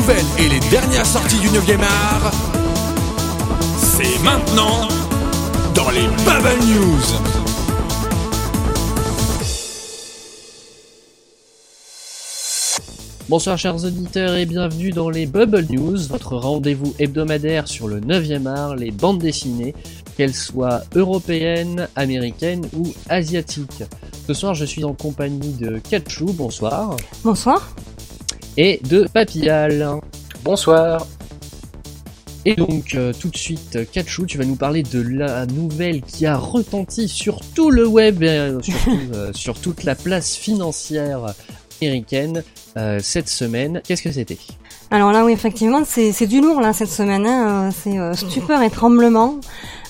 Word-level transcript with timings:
nouvelles 0.00 0.24
et 0.38 0.48
les 0.48 0.60
dernières 0.70 1.04
sorties 1.04 1.38
du 1.40 1.48
9e 1.48 1.82
art, 1.82 2.32
c'est 3.76 4.18
maintenant 4.22 4.88
dans 5.74 5.90
les 5.90 6.06
Bubble 6.24 6.64
News. 6.66 7.02
Bonsoir 13.28 13.58
chers 13.58 13.84
auditeurs 13.84 14.36
et 14.36 14.46
bienvenue 14.46 14.90
dans 14.90 15.10
les 15.10 15.26
Bubble 15.26 15.66
News, 15.70 15.98
votre 16.08 16.36
rendez-vous 16.36 16.94
hebdomadaire 16.98 17.68
sur 17.68 17.86
le 17.86 18.00
9e 18.00 18.46
art, 18.46 18.76
les 18.76 18.92
bandes 18.92 19.18
dessinées, 19.18 19.74
qu'elles 20.16 20.34
soient 20.34 20.80
européennes, 20.94 21.88
américaines 21.94 22.66
ou 22.74 22.86
asiatiques. 23.10 23.84
Ce 24.26 24.32
soir 24.32 24.54
je 24.54 24.64
suis 24.64 24.84
en 24.84 24.94
compagnie 24.94 25.52
de 25.52 25.78
Katchou, 25.78 26.32
bonsoir. 26.32 26.96
Bonsoir. 27.22 27.74
Et 28.62 28.78
de 28.90 29.08
Papillal. 29.10 29.88
Bonsoir. 30.44 31.06
Et 32.44 32.54
donc 32.54 32.94
euh, 32.94 33.10
tout 33.18 33.30
de 33.30 33.36
suite, 33.38 33.90
Katchou, 33.90 34.26
tu 34.26 34.36
vas 34.36 34.44
nous 34.44 34.54
parler 34.54 34.82
de 34.82 35.00
la 35.00 35.46
nouvelle 35.46 36.02
qui 36.02 36.26
a 36.26 36.36
retenti 36.36 37.08
sur 37.08 37.40
tout 37.54 37.70
le 37.70 37.86
web, 37.86 38.22
et 38.22 38.28
euh, 38.28 38.60
surtout, 38.60 38.98
euh, 39.14 39.32
sur 39.32 39.58
toute 39.58 39.84
la 39.84 39.94
place 39.94 40.36
financière 40.36 41.34
américaine 41.80 42.44
cette 42.98 43.30
semaine. 43.30 43.80
Qu'est-ce 43.88 44.02
que 44.02 44.12
c'était? 44.12 44.36
Alors 44.92 45.12
là, 45.12 45.24
oui, 45.24 45.32
effectivement, 45.32 45.82
c'est 45.84 46.26
du 46.26 46.40
lourd 46.40 46.60
là 46.60 46.72
cette 46.72 46.90
semaine. 46.90 47.24
Hein. 47.24 47.68
Euh, 47.68 47.70
C'est 47.72 47.96
euh, 47.96 48.14
stupeur 48.14 48.60
et 48.62 48.70
tremblement 48.70 49.36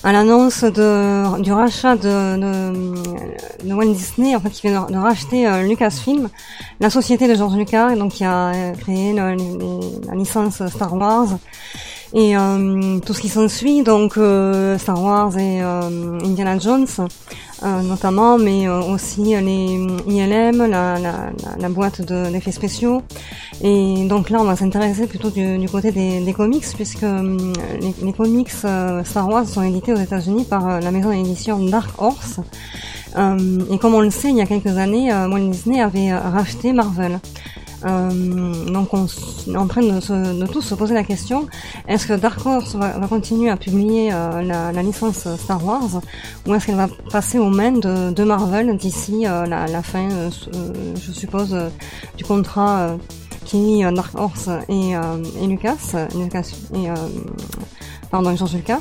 à 0.03 0.11
l'annonce 0.11 0.63
du 0.63 1.51
rachat 1.51 1.95
de, 1.95 2.37
de, 3.63 3.73
Walt 3.73 3.93
Disney, 3.93 4.35
en 4.35 4.39
fait, 4.39 4.49
qui 4.49 4.67
vient 4.67 4.87
de, 4.89 4.97
racheter 4.97 5.47
euh, 5.47 5.63
Lucasfilm, 5.63 6.29
la 6.79 6.89
société 6.89 7.27
de 7.27 7.35
George 7.35 7.55
Lucas, 7.55 7.95
donc 7.95 8.13
qui 8.13 8.23
a 8.23 8.51
euh, 8.53 8.73
créé 8.73 9.13
la 9.13 9.35
licence 10.15 10.65
Star 10.67 10.95
Wars 10.95 11.37
et 12.13 12.35
euh, 12.37 12.99
tout 12.99 13.13
ce 13.13 13.21
qui 13.21 13.29
s'ensuit, 13.29 13.83
donc 13.83 14.17
euh, 14.17 14.77
Star 14.77 15.01
Wars 15.01 15.37
et 15.37 15.61
euh, 15.61 16.19
Indiana 16.23 16.57
Jones 16.59 16.87
notamment, 17.63 18.39
mais 18.39 18.67
aussi 18.67 19.21
les 19.39 19.85
ILM, 20.07 20.65
la, 20.65 20.97
la, 20.97 21.29
la, 21.59 21.69
boîte 21.69 22.01
de- 22.01 22.31
d'effets 22.31 22.51
spéciaux. 22.51 23.03
Et 23.61 24.07
donc 24.07 24.31
là, 24.31 24.39
on 24.41 24.45
va 24.45 24.55
s'intéresser 24.55 25.05
plutôt 25.05 25.29
du, 25.29 25.59
du 25.59 25.69
côté 25.69 25.91
des, 25.91 26.21
des 26.21 26.33
comics, 26.33 26.65
puisque 26.75 27.03
les, 27.03 27.93
les 28.01 28.13
comics 28.13 28.49
Star 28.49 29.29
Wars 29.29 29.47
sont 29.47 29.61
édités 29.61 29.93
aux 29.93 29.97
États-Unis 29.99 30.45
par 30.45 30.81
la 30.81 30.89
maison 30.89 31.11
d'édition 31.11 31.59
Dark 31.63 31.91
Horse. 32.01 32.39
Et 33.15 33.77
comme 33.77 33.93
on 33.93 34.01
le 34.01 34.09
sait, 34.09 34.29
il 34.31 34.37
y 34.37 34.41
a 34.41 34.47
quelques 34.47 34.75
années, 34.79 35.13
Walt 35.13 35.49
Disney 35.51 35.81
avait 35.81 36.11
racheté 36.13 36.73
Marvel. 36.73 37.19
Euh, 37.85 38.65
donc 38.65 38.93
on 38.93 39.05
est 39.05 39.57
en 39.57 39.67
train 39.67 39.81
de, 39.81 39.99
se, 39.99 40.13
de 40.39 40.45
tous 40.45 40.61
se 40.61 40.75
poser 40.75 40.93
la 40.93 41.03
question 41.03 41.47
est-ce 41.87 42.05
que 42.05 42.13
Dark 42.13 42.45
Horse 42.45 42.75
va, 42.75 42.99
va 42.99 43.07
continuer 43.07 43.49
à 43.49 43.57
publier 43.57 44.13
euh, 44.13 44.43
la, 44.43 44.71
la 44.71 44.83
licence 44.83 45.27
Star 45.37 45.65
Wars 45.65 46.01
ou 46.45 46.53
est-ce 46.53 46.67
qu'elle 46.67 46.75
va 46.75 46.89
passer 47.11 47.39
aux 47.39 47.49
mains 47.49 47.71
de, 47.71 48.11
de 48.11 48.23
Marvel 48.23 48.77
d'ici 48.77 49.25
euh, 49.25 49.47
la, 49.47 49.65
la 49.65 49.81
fin, 49.81 50.07
je 50.29 51.11
suppose, 51.11 51.57
du 52.17 52.23
contrat 52.23 52.97
qui 53.45 53.57
lie 53.57 53.83
Dark 53.93 54.15
Horse 54.17 54.49
et, 54.69 54.91
et 54.91 55.47
Lucas, 55.47 56.07
Lucas 56.15 56.51
et 56.75 56.87
pardon 58.11 58.35
George 58.35 58.53
Lucas, 58.55 58.79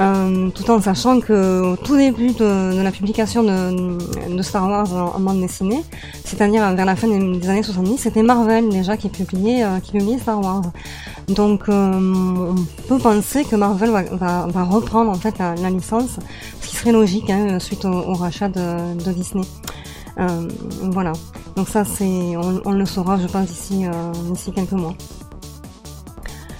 euh, 0.00 0.48
tout 0.50 0.70
en 0.70 0.80
sachant 0.80 1.20
que 1.20 1.72
au 1.72 1.76
tout 1.76 1.96
début 1.96 2.28
de, 2.32 2.76
de 2.76 2.80
la 2.82 2.90
publication 2.90 3.42
de, 3.42 4.34
de 4.34 4.42
Star 4.42 4.66
Wars 4.68 4.90
en, 4.92 5.16
en 5.16 5.20
bande 5.20 5.40
dessinée, 5.40 5.84
c'est-à-dire 6.24 6.74
vers 6.74 6.84
la 6.86 6.96
fin 6.96 7.06
des, 7.08 7.38
des 7.38 7.48
années 7.50 7.62
70, 7.62 7.98
c'était 7.98 8.22
Marvel 8.22 8.68
déjà 8.70 8.96
qui 8.96 9.08
publiait, 9.10 9.62
euh, 9.62 9.78
qui 9.80 9.92
publiait 9.92 10.18
Star 10.18 10.40
Wars. 10.40 10.62
Donc 11.28 11.68
euh, 11.68 11.92
on 12.56 12.88
peut 12.88 12.98
penser 12.98 13.44
que 13.44 13.54
Marvel 13.56 13.90
va, 13.90 14.02
va, 14.02 14.46
va 14.48 14.64
reprendre 14.64 15.10
en 15.10 15.14
fait 15.14 15.38
la, 15.38 15.54
la 15.54 15.70
licence, 15.70 16.16
ce 16.60 16.66
qui 16.68 16.76
serait 16.76 16.92
logique 16.92 17.28
hein, 17.30 17.58
suite 17.60 17.84
au, 17.84 17.92
au 17.92 18.14
rachat 18.14 18.48
de, 18.48 18.94
de 19.04 19.12
Disney. 19.12 19.44
Euh, 20.18 20.48
voilà. 20.90 21.12
Donc 21.56 21.68
ça 21.68 21.84
c'est, 21.84 22.04
on, 22.36 22.60
on 22.64 22.72
le 22.72 22.86
saura, 22.86 23.18
je 23.18 23.26
pense 23.26 23.46
d'ici 23.48 23.84
euh, 23.86 23.90
d'ici 24.32 24.50
quelques 24.52 24.72
mois. 24.72 24.94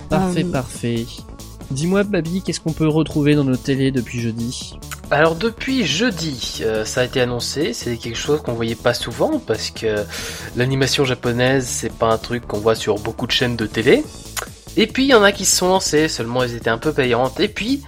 Parfait, 0.08 0.44
Euh, 0.44 0.52
parfait. 0.52 1.06
Dis-moi, 1.72 2.02
Babi, 2.02 2.42
qu'est-ce 2.42 2.60
qu'on 2.60 2.74
peut 2.74 2.86
retrouver 2.86 3.34
dans 3.34 3.44
nos 3.44 3.56
télés 3.56 3.90
depuis 3.90 4.20
jeudi 4.20 4.78
Alors 5.10 5.34
depuis 5.34 5.86
jeudi, 5.86 6.60
euh, 6.60 6.84
ça 6.84 7.00
a 7.00 7.04
été 7.04 7.18
annoncé, 7.18 7.72
c'est 7.72 7.96
quelque 7.96 8.18
chose 8.18 8.42
qu'on 8.42 8.52
voyait 8.52 8.74
pas 8.74 8.92
souvent 8.92 9.38
parce 9.38 9.70
que 9.70 10.04
l'animation 10.54 11.06
japonaise 11.06 11.66
c'est 11.66 11.92
pas 11.92 12.12
un 12.12 12.18
truc 12.18 12.46
qu'on 12.46 12.58
voit 12.58 12.74
sur 12.74 12.96
beaucoup 12.98 13.26
de 13.26 13.32
chaînes 13.32 13.56
de 13.56 13.64
télé. 13.64 14.04
Et 14.76 14.86
puis 14.86 15.04
il 15.04 15.08
y 15.08 15.14
en 15.14 15.22
a 15.22 15.32
qui 15.32 15.46
se 15.46 15.56
sont 15.56 15.68
lancés, 15.68 16.08
seulement 16.08 16.42
elles 16.42 16.54
étaient 16.54 16.68
un 16.68 16.78
peu 16.78 16.92
payantes. 16.92 17.40
Et 17.40 17.48
puis 17.48 17.82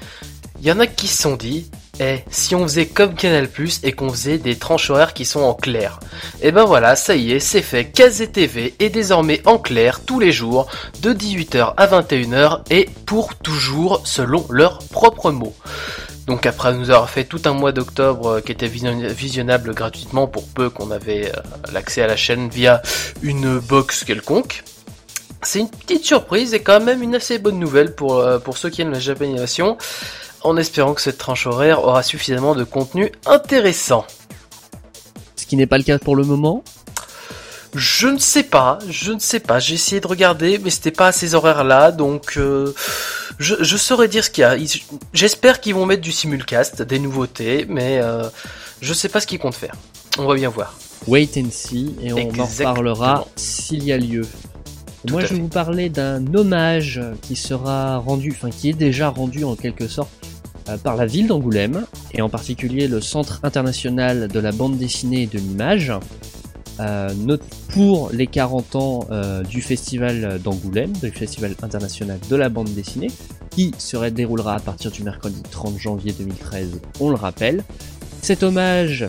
il 0.61 0.67
y 0.67 0.73
en 0.73 0.81
a 0.81 0.87
qui 0.87 1.07
se 1.07 1.21
sont 1.21 1.37
dit, 1.37 1.71
eh, 2.01 2.19
si 2.31 2.55
on 2.55 2.63
faisait 2.65 2.87
comme 2.87 3.15
Canal 3.15 3.49
et 3.83 3.93
qu'on 3.93 4.09
faisait 4.11 4.39
des 4.39 4.57
tranches 4.57 4.91
horaires 4.91 5.15
qui 5.15 5.25
sont 5.25 5.41
en 5.41 5.55
clair. 5.55 6.01
Et 6.43 6.53
ben 6.53 6.65
voilà, 6.65 6.97
ça 6.97 7.15
y 7.15 7.33
est, 7.33 7.41
c'est 7.41 7.63
fait. 7.63 7.85
Kazé 7.87 8.29
TV 8.29 8.75
est 8.81 8.91
désormais 8.91 9.41
en 9.47 9.59
clair 9.59 10.01
tous 10.05 10.21
les 10.21 10.33
jours 10.33 10.67
de 11.01 11.13
18h 11.13 11.75
à 11.77 11.87
21h 11.87 12.61
et 12.71 12.89
pour 13.07 13.35
toujours 13.37 14.03
selon 14.05 14.47
leurs 14.51 14.79
propres 14.79 15.31
mots. 15.31 15.55
Donc 16.27 16.47
après 16.47 16.73
nous 16.75 16.91
avoir 16.91 17.11
fait 17.11 17.25
tout 17.25 17.43
un 17.45 17.53
mois 17.53 17.73
d'octobre 17.73 18.27
euh, 18.27 18.41
qui 18.41 18.51
était 18.53 18.67
vision- 18.67 19.07
visionnable 19.09 19.75
gratuitement 19.75 20.27
pour 20.27 20.49
peu 20.49 20.71
qu'on 20.71 20.91
avait 20.91 21.29
euh, 21.29 21.41
l'accès 21.73 22.03
à 22.03 22.07
la 22.07 22.17
chaîne 22.17 22.49
via 22.49 22.81
une 23.23 23.59
box 23.59 24.05
quelconque. 24.05 24.65
C'est 25.43 25.59
une 25.61 25.69
petite 25.69 26.05
surprise 26.07 26.55
et 26.55 26.61
quand 26.61 26.81
même 26.81 27.03
une 27.03 27.15
assez 27.15 27.39
bonne 27.39 27.59
nouvelle 27.59 27.95
pour, 27.95 28.17
euh, 28.21 28.39
ceux 28.57 28.71
qui 28.71 28.81
aiment 28.81 28.93
la 28.93 29.01
japanisation, 29.01 29.77
en 30.45 30.59
espérant 30.59 30.95
que 30.95 31.01
cette 31.01 31.19
tranche 31.19 31.47
horaire 31.47 31.83
aura 31.83 32.03
suffisamment 32.03 32.55
de 32.55 32.65
contenu 32.65 33.11
intéressant. 33.27 34.07
Ce 35.35 35.47
qui 35.47 35.57
n'est 35.57 35.67
pas 35.67 35.79
le 35.79 35.85
cas 35.85 35.99
pour 35.99 36.15
le 36.15 36.25
moment. 36.25 36.63
Je 37.75 38.07
ne 38.07 38.19
sais 38.19 38.45
pas, 38.45 38.79
je 38.89 39.11
ne 39.13 39.19
sais 39.19 39.41
pas. 39.41 39.59
J'ai 39.59 39.75
essayé 39.75 40.01
de 40.01 40.07
regarder, 40.07 40.59
mais 40.59 40.71
c'était 40.71 40.93
pas 40.93 41.09
à 41.09 41.13
ces 41.13 41.35
horaires-là, 41.35 41.91
donc 41.91 42.35
euh, 42.37 42.73
je, 43.41 43.57
je 43.61 43.77
saurais 43.77 44.07
dire 44.07 44.23
ce 44.23 44.31
qu'il 44.31 44.43
y 44.43 44.45
a. 44.45 44.57
J'espère 45.13 45.61
qu'ils 45.61 45.75
vont 45.75 45.85
mettre 45.85 46.03
du 46.03 46.13
simulcast, 46.13 46.83
des 46.83 47.01
nouveautés, 47.01 47.67
mais 47.69 47.99
euh, 48.01 48.29
je 48.81 48.95
sais 48.95 49.09
pas 49.09 49.21
ce 49.21 49.27
qu'ils 49.27 49.41
comptent 49.41 49.57
faire. 49.57 49.75
On 50.19 50.27
va 50.27 50.35
bien 50.35 50.51
voir. 50.51 50.79
Wait 51.09 51.31
and 51.37 51.51
see, 51.51 51.97
et 52.01 52.13
on 52.13 52.41
en 52.41 52.47
reparlera 52.47 53.27
s'il 53.35 53.83
y 53.83 53.93
a 53.93 53.99
lieu. 53.99 54.23
Tout 55.05 55.13
Moi, 55.13 55.25
je 55.25 55.35
vais 55.35 55.41
vous 55.41 55.49
parler 55.49 55.89
d'un 55.89 56.33
hommage 56.33 57.01
qui 57.23 57.35
sera 57.35 57.97
rendu, 57.97 58.33
enfin 58.37 58.51
qui 58.51 58.71
est 58.71 58.75
déjà 58.75 59.09
rendu 59.09 59.43
en 59.43 59.57
quelque 59.57 59.89
sorte 59.89 60.11
par 60.83 60.97
la 60.97 61.07
ville 61.07 61.27
d'Angoulême, 61.27 61.85
et 62.13 62.23
en 62.23 62.29
particulier 62.29 62.89
le 62.89 63.01
Centre 63.01 63.41
international 63.43 64.29
de 64.29 64.41
la 64.41 64.53
bande 64.53 64.79
dessinée 64.79 65.23
et 65.23 65.27
de 65.27 65.39
l'image, 65.39 65.93
euh, 66.81 67.13
note 67.15 67.43
pour 67.69 68.11
les 68.13 68.27
40 68.27 68.77
ans 68.77 69.07
euh, 69.11 69.43
du 69.43 69.63
festival 69.63 70.41
d'Angoulême, 70.43 70.93
du 70.93 71.11
festival 71.11 71.55
international 71.63 72.19
de 72.29 72.37
la 72.37 72.49
bande 72.49 72.73
dessinée, 72.75 73.11
qui 73.51 73.73
se 73.79 73.97
déroulera 74.09 74.57
à 74.57 74.61
partir 74.61 74.91
du 74.91 75.05
mercredi 75.05 75.41
30 75.51 75.79
janvier 75.79 76.13
2013, 76.13 76.81
on 77.01 77.11
le 77.11 77.17
rappelle. 77.17 77.63
Cet 78.23 78.43
hommage 78.43 79.07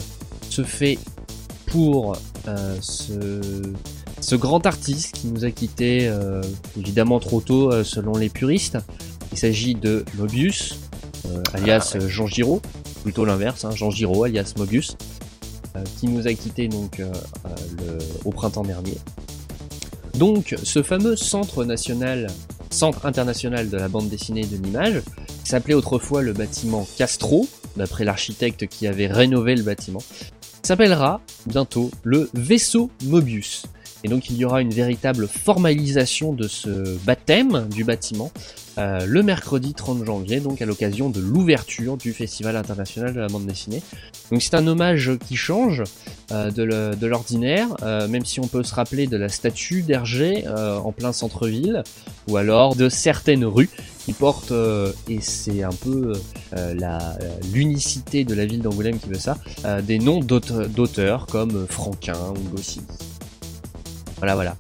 se 0.50 0.64
fait 0.64 1.00
pour 1.68 2.16
euh, 2.48 2.78
ce, 2.82 4.36
grand 4.36 4.66
artiste 4.66 5.16
qui 5.16 5.28
nous 5.28 5.46
a 5.46 5.52
quitté 5.52 6.08
euh, 6.08 6.42
évidemment 6.78 7.20
trop 7.20 7.42
tôt 7.42 7.72
euh, 7.72 7.84
selon 7.84 8.18
les 8.18 8.30
puristes. 8.30 8.78
Il 9.32 9.38
s'agit 9.38 9.76
de 9.76 10.06
Mobius, 10.16 10.74
euh, 10.74 10.85
alias 11.54 11.92
Ah 11.94 11.98
ouais. 11.98 12.04
euh, 12.06 12.10
Jean 12.10 12.28
Giraud, 12.28 12.62
plutôt 13.04 13.26
l'inverse, 13.26 13.66
hein, 13.66 13.72
Jean 13.72 13.92
Giraud 13.92 14.24
alias 14.24 14.54
Mobius, 14.58 14.98
euh, 15.76 15.84
qui 16.00 16.08
nous 16.08 16.28
a 16.28 16.34
quitté 16.34 16.68
donc 16.68 17.00
euh, 17.00 17.12
euh, 17.82 18.00
au 18.24 18.32
printemps 18.32 18.64
dernier. 18.64 18.98
Donc 20.16 20.56
ce 20.64 20.82
fameux 20.82 21.16
centre 21.16 21.66
national, 21.66 22.28
centre 22.70 23.06
international 23.06 23.70
de 23.70 23.78
la 23.78 23.88
bande 23.90 24.10
dessinée 24.10 24.42
et 24.42 24.46
de 24.46 24.56
l'image, 24.64 25.02
qui 25.44 25.50
s'appelait 25.50 25.74
autrefois 25.74 26.22
le 26.22 26.34
bâtiment 26.34 26.88
Castro, 26.98 27.48
d'après 27.76 28.06
l'architecte 28.06 28.68
qui 28.68 28.88
avait 28.88 29.08
rénové 29.08 29.56
le 29.56 29.64
bâtiment, 29.64 30.02
s'appellera 30.64 31.22
bientôt 31.46 31.92
le 32.04 32.30
vaisseau 32.34 32.90
Mobius. 33.04 33.64
Et 34.06 34.08
donc 34.08 34.30
il 34.30 34.38
y 34.38 34.46
aura 34.46 34.62
une 34.62 34.70
véritable 34.70 35.28
formalisation 35.28 36.32
de 36.32 36.48
ce 36.48 36.96
baptême 37.06 37.68
du 37.74 37.84
bâtiment 37.84 38.32
euh, 38.78 39.04
le 39.08 39.24
mercredi 39.24 39.74
30 39.74 40.06
janvier, 40.06 40.42
donc 40.42 40.62
à 40.62 40.66
l'occasion 40.66 41.10
de 41.10 41.20
l'ouverture 41.20 41.98
du 41.98 42.14
Festival 42.14 42.56
international 42.56 43.14
de 43.16 43.20
la 43.22 43.28
bande 43.28 43.46
dessinée. 43.48 43.82
Donc 44.32 44.44
c'est 44.44 44.54
un 44.54 44.68
hommage 44.68 45.12
qui 45.28 45.36
change 45.38 45.82
euh, 46.32 46.52
de 46.52 47.06
l'ordinaire, 47.08 47.70
euh, 47.82 48.08
même 48.08 48.26
si 48.26 48.40
on 48.42 48.48
peut 48.48 48.62
se 48.64 48.76
rappeler 48.76 49.08
de 49.08 49.18
la 49.18 49.30
statue 49.30 49.82
d'Hergé 49.82 50.46
euh, 50.46 50.78
en 50.78 50.92
plein 50.92 51.14
centre-ville, 51.14 51.84
ou 52.28 52.38
alors 52.38 52.76
de 52.76 52.90
certaines 52.90 53.46
rues 53.46 53.70
qui 54.06 54.14
portent, 54.14 54.52
euh, 54.52 54.92
et 55.10 55.20
c'est 55.22 55.64
un 55.64 55.72
peu 55.72 56.12
euh, 56.56 56.74
l'unicité 57.54 58.24
de 58.24 58.36
la 58.36 58.46
ville 58.46 58.62
d'Angoulême 58.62 59.00
qui 59.00 59.10
veut 59.10 59.18
ça, 59.18 59.38
des 59.84 59.98
noms 59.98 60.20
d'auteur- 60.20 60.68
d'auteurs 60.68 61.26
comme 61.28 61.66
Franquin 61.68 62.18
ou 62.32 62.56
Goscinny. 62.56 62.86
Voilà, 64.18 64.36
voilà. 64.36 64.56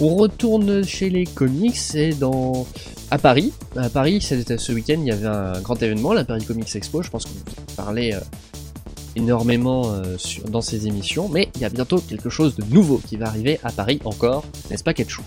On 0.00 0.14
retourne 0.14 0.84
chez 0.84 1.10
les 1.10 1.24
comics 1.24 1.94
et 1.94 2.12
dans 2.12 2.66
à 3.10 3.18
Paris. 3.18 3.52
À 3.76 3.88
Paris, 3.88 4.20
ce 4.20 4.72
week-end, 4.72 4.96
il 4.98 5.06
y 5.06 5.10
avait 5.10 5.26
un 5.26 5.60
grand 5.60 5.82
événement, 5.82 6.12
la 6.12 6.24
Paris 6.24 6.44
Comics 6.44 6.74
Expo. 6.74 7.02
Je 7.02 7.10
pense 7.10 7.24
qu'on 7.24 7.74
parlait 7.74 8.14
euh, 8.14 8.20
énormément 9.16 9.90
euh, 9.90 10.16
dans 10.48 10.60
ces 10.60 10.86
émissions, 10.86 11.28
mais 11.28 11.48
il 11.56 11.62
y 11.62 11.64
a 11.64 11.68
bientôt 11.68 11.98
quelque 11.98 12.30
chose 12.30 12.54
de 12.56 12.64
nouveau 12.72 13.00
qui 13.04 13.16
va 13.16 13.26
arriver 13.26 13.58
à 13.64 13.72
Paris 13.72 14.00
encore, 14.04 14.44
n'est-ce 14.70 14.84
pas 14.84 14.94
Ketchou? 14.94 15.22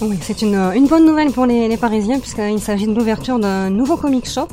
Oui, 0.00 0.18
c'est 0.20 0.42
une, 0.42 0.56
une, 0.56 0.88
bonne 0.88 1.06
nouvelle 1.06 1.30
pour 1.30 1.46
les, 1.46 1.68
les 1.68 1.76
Parisiens 1.76 2.18
puisqu'il 2.18 2.58
s'agit 2.58 2.86
de 2.86 2.94
l'ouverture 2.94 3.38
d'un 3.38 3.70
nouveau 3.70 3.96
comic 3.96 4.28
shop 4.28 4.48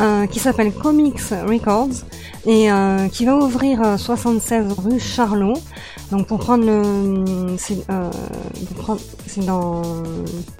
euh, 0.00 0.26
qui 0.26 0.38
s'appelle 0.38 0.72
Comics 0.72 1.20
Records 1.46 2.04
et 2.46 2.70
euh, 2.70 3.08
qui 3.08 3.24
va 3.24 3.36
ouvrir 3.36 3.98
76 3.98 4.74
rue 4.78 5.00
Charlot. 5.00 5.54
Donc 6.12 6.28
pour 6.28 6.38
prendre 6.38 6.64
le, 6.64 7.56
c'est 7.56 7.78
euh, 7.90 8.10
dans, 9.38 9.82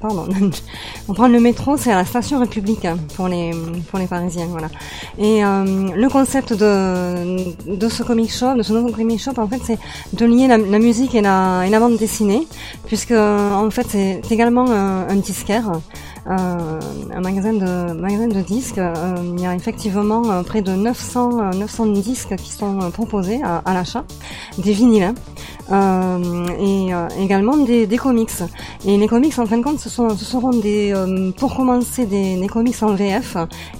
pardon, 0.00 0.26
pour 1.06 1.14
prendre 1.14 1.32
le 1.32 1.40
métro, 1.40 1.76
c'est 1.76 1.92
à 1.92 1.96
la 1.96 2.04
station 2.04 2.40
République 2.40 2.84
hein, 2.84 2.96
pour 3.14 3.28
les 3.28 3.52
pour 3.90 3.98
les 3.98 4.06
Parisiens, 4.06 4.46
voilà. 4.46 4.68
Et 5.18 5.44
euh, 5.44 5.64
le 5.94 6.08
concept 6.08 6.52
de 6.52 7.76
de 7.76 7.88
ce 7.88 8.02
comic 8.02 8.32
shop, 8.32 8.54
de 8.54 8.62
ce 8.62 8.72
nouveau 8.72 8.90
comic 8.90 9.20
shop, 9.20 9.34
en 9.36 9.46
fait, 9.46 9.60
c'est 9.62 9.78
de 10.14 10.26
lier 10.26 10.48
la, 10.48 10.58
la, 10.58 10.78
musique 10.80 11.14
et 11.14 11.20
la 11.20 11.64
et 11.64 11.70
la 11.70 11.78
bande 11.78 11.96
dessinée, 11.96 12.48
puisque 12.86 13.12
en 13.12 13.70
fait 13.70 13.86
c'est 13.88 14.22
également 14.30 14.68
un 14.68 15.16
disquaire. 15.16 15.70
Euh, 16.28 16.81
un 17.14 17.20
magasin 17.20 17.52
de 17.52 18.34
de 18.34 18.40
disques. 18.40 18.78
Euh, 18.78 19.14
il 19.37 19.40
y 19.40 19.46
a 19.46 19.55
effectivement 19.55 20.28
euh, 20.31 20.43
près 20.43 20.61
de 20.61 20.73
900 20.73 21.52
900 21.55 21.87
disques 21.87 22.34
qui 22.37 22.50
sont 22.50 22.90
proposés 22.90 23.40
à, 23.44 23.75
l'achat, 23.75 24.05
des 24.58 24.73
vinyles. 24.73 25.14
Hein. 25.69 26.23
et 26.61 26.90
également 27.20 27.56
des, 27.56 27.87
des, 27.87 27.96
comics. 27.96 28.31
Et 28.84 28.96
les 28.96 29.08
comics, 29.08 29.37
en 29.38 29.46
fin 29.46 29.58
de 29.58 29.64
compte, 29.64 29.81
ce, 29.81 29.88
sont, 29.88 30.11
seront 30.17 30.50
des, 30.50 30.94
pour 31.37 31.56
commencer 31.56 32.06
des, 32.06 32.46
comics 32.46 32.81
en 32.82 32.94
VF 32.94 33.37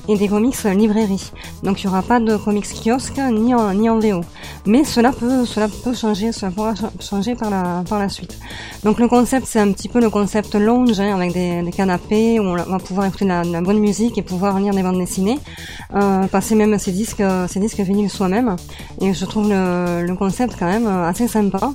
et 0.09 0.17
des 0.17 0.29
comics 0.29 0.65
librairie. 0.65 1.33
Donc 1.63 1.83
il 1.83 1.87
n'y 1.87 1.93
aura 1.93 2.03
pas 2.03 2.19
de 2.19 2.37
comics 2.37 2.67
kiosque 2.67 3.21
ni 3.31 3.55
en, 3.55 3.73
ni 3.73 3.89
en 3.89 3.99
VO. 4.01 4.21
Mais 4.67 4.83
cela 4.83 5.13
peut, 5.13 5.45
cela 5.45 5.69
peut 5.69 5.95
changer, 5.95 6.33
cela 6.33 6.51
pourra 6.51 6.75
changer 7.01 7.37
par 7.37 7.51
la, 7.51 7.85
par 7.89 8.01
la 8.01 8.09
suite. 8.09 8.37
Donc 8.83 8.99
le 8.99 9.07
concept, 9.07 9.47
c'est 9.47 9.61
un 9.61 9.71
petit 9.71 9.89
peu 9.89 10.01
le 10.01 10.11
concept 10.11 10.57
lounge, 10.57 10.99
hein, 10.99 11.15
avec 11.15 11.33
des, 11.33 11.63
des 11.63 11.73
où 12.41 12.45
on 12.45 12.55
va 12.55 12.79
pouvoir 12.79 13.07
écouter 13.07 13.25
de 13.25 13.53
la, 13.53 13.61
bonne 13.61 13.79
musique 13.79 14.19
et 14.19 14.23
pouvoir 14.23 14.59
lire 14.59 14.75
des 14.75 14.83
bandes 14.83 14.99
dessinées, 14.99 15.39
euh, 15.95 16.27
passer 16.27 16.55
même 16.55 16.79
ses 16.79 16.93
disques, 16.93 17.23
ses 17.49 17.61
disques 17.61 17.81
vinyles 17.81 18.11
soi-même. 18.11 18.57
Et 19.01 19.13
je 19.13 19.25
trouve 19.25 19.49
le, 19.51 20.15
concept 20.17 20.57
quand 20.59 20.67
même 20.67 20.87
assez 20.87 21.29
sympa, 21.29 21.73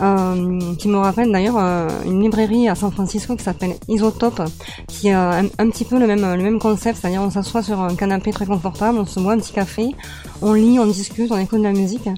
euh, 0.00 0.74
qui 0.76 0.88
me 0.88 0.98
rappelle 0.98 1.32
d'ailleurs 1.32 1.56
euh, 1.58 1.88
une 2.04 2.22
librairie 2.22 2.68
à 2.68 2.76
San 2.76 2.92
Francisco 2.92 3.34
qui 3.34 3.42
s'appelle 3.42 3.74
Isotope, 3.88 4.42
qui 4.86 5.10
a 5.10 5.42
un, 5.58 5.70
petit 5.70 5.84
peu 5.84 5.98
le 5.98 6.06
même, 6.06 6.58
concept, 6.58 6.98
c'est-à-dire 7.00 7.22
on 7.22 7.30
s'assoit 7.30 7.62
sur 7.62 7.80
un 7.80 7.96
canapé 7.96 8.30
très 8.30 8.46
confortable, 8.46 8.98
on 8.98 9.06
se 9.06 9.18
boit 9.18 9.32
un 9.32 9.38
petit 9.38 9.52
café, 9.52 9.94
on 10.40 10.52
lit, 10.52 10.78
on 10.78 10.86
discute, 10.86 11.32
on 11.32 11.38
écoute 11.38 11.58
de 11.58 11.64
la 11.64 11.72
musique, 11.72 12.08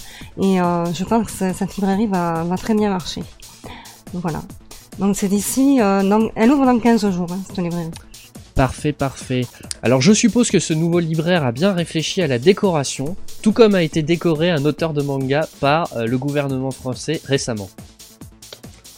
et 0.41 0.57
je 0.59 1.05
pense 1.05 1.27
que 1.31 1.53
cette 1.53 1.77
librairie 1.77 2.07
va, 2.07 2.45
va 2.45 2.57
très 2.57 2.75
bien 2.75 2.91
marcher. 2.91 3.23
Voilà. 4.13 4.43
Donc 4.99 5.17
c'est 5.17 5.29
d'ici, 5.29 5.81
euh, 5.81 6.29
elle 6.37 6.51
ouvre 6.51 6.67
dans 6.67 6.79
15 6.79 7.11
jours, 7.11 7.33
hein, 7.33 7.41
cette 7.49 7.59
librairie. 7.59 7.91
Parfait, 8.55 8.93
parfait. 8.93 9.47
Alors 9.83 10.03
je 10.03 10.13
suppose 10.13 10.51
que 10.51 10.59
ce 10.59 10.75
nouveau 10.75 10.99
libraire 10.99 11.45
a 11.45 11.53
bien 11.53 11.73
réfléchi 11.73 12.21
à 12.21 12.27
la 12.27 12.39
décoration, 12.39 13.17
tout 13.43 13.53
comme 13.53 13.75
a 13.75 13.83
été 13.83 14.03
décoré 14.03 14.51
un 14.51 14.65
auteur 14.65 14.93
de 14.93 15.03
manga 15.03 15.49
par 15.61 15.97
euh, 15.97 16.07
le 16.07 16.19
gouvernement 16.19 16.71
français 16.71 17.21
récemment. 17.25 17.71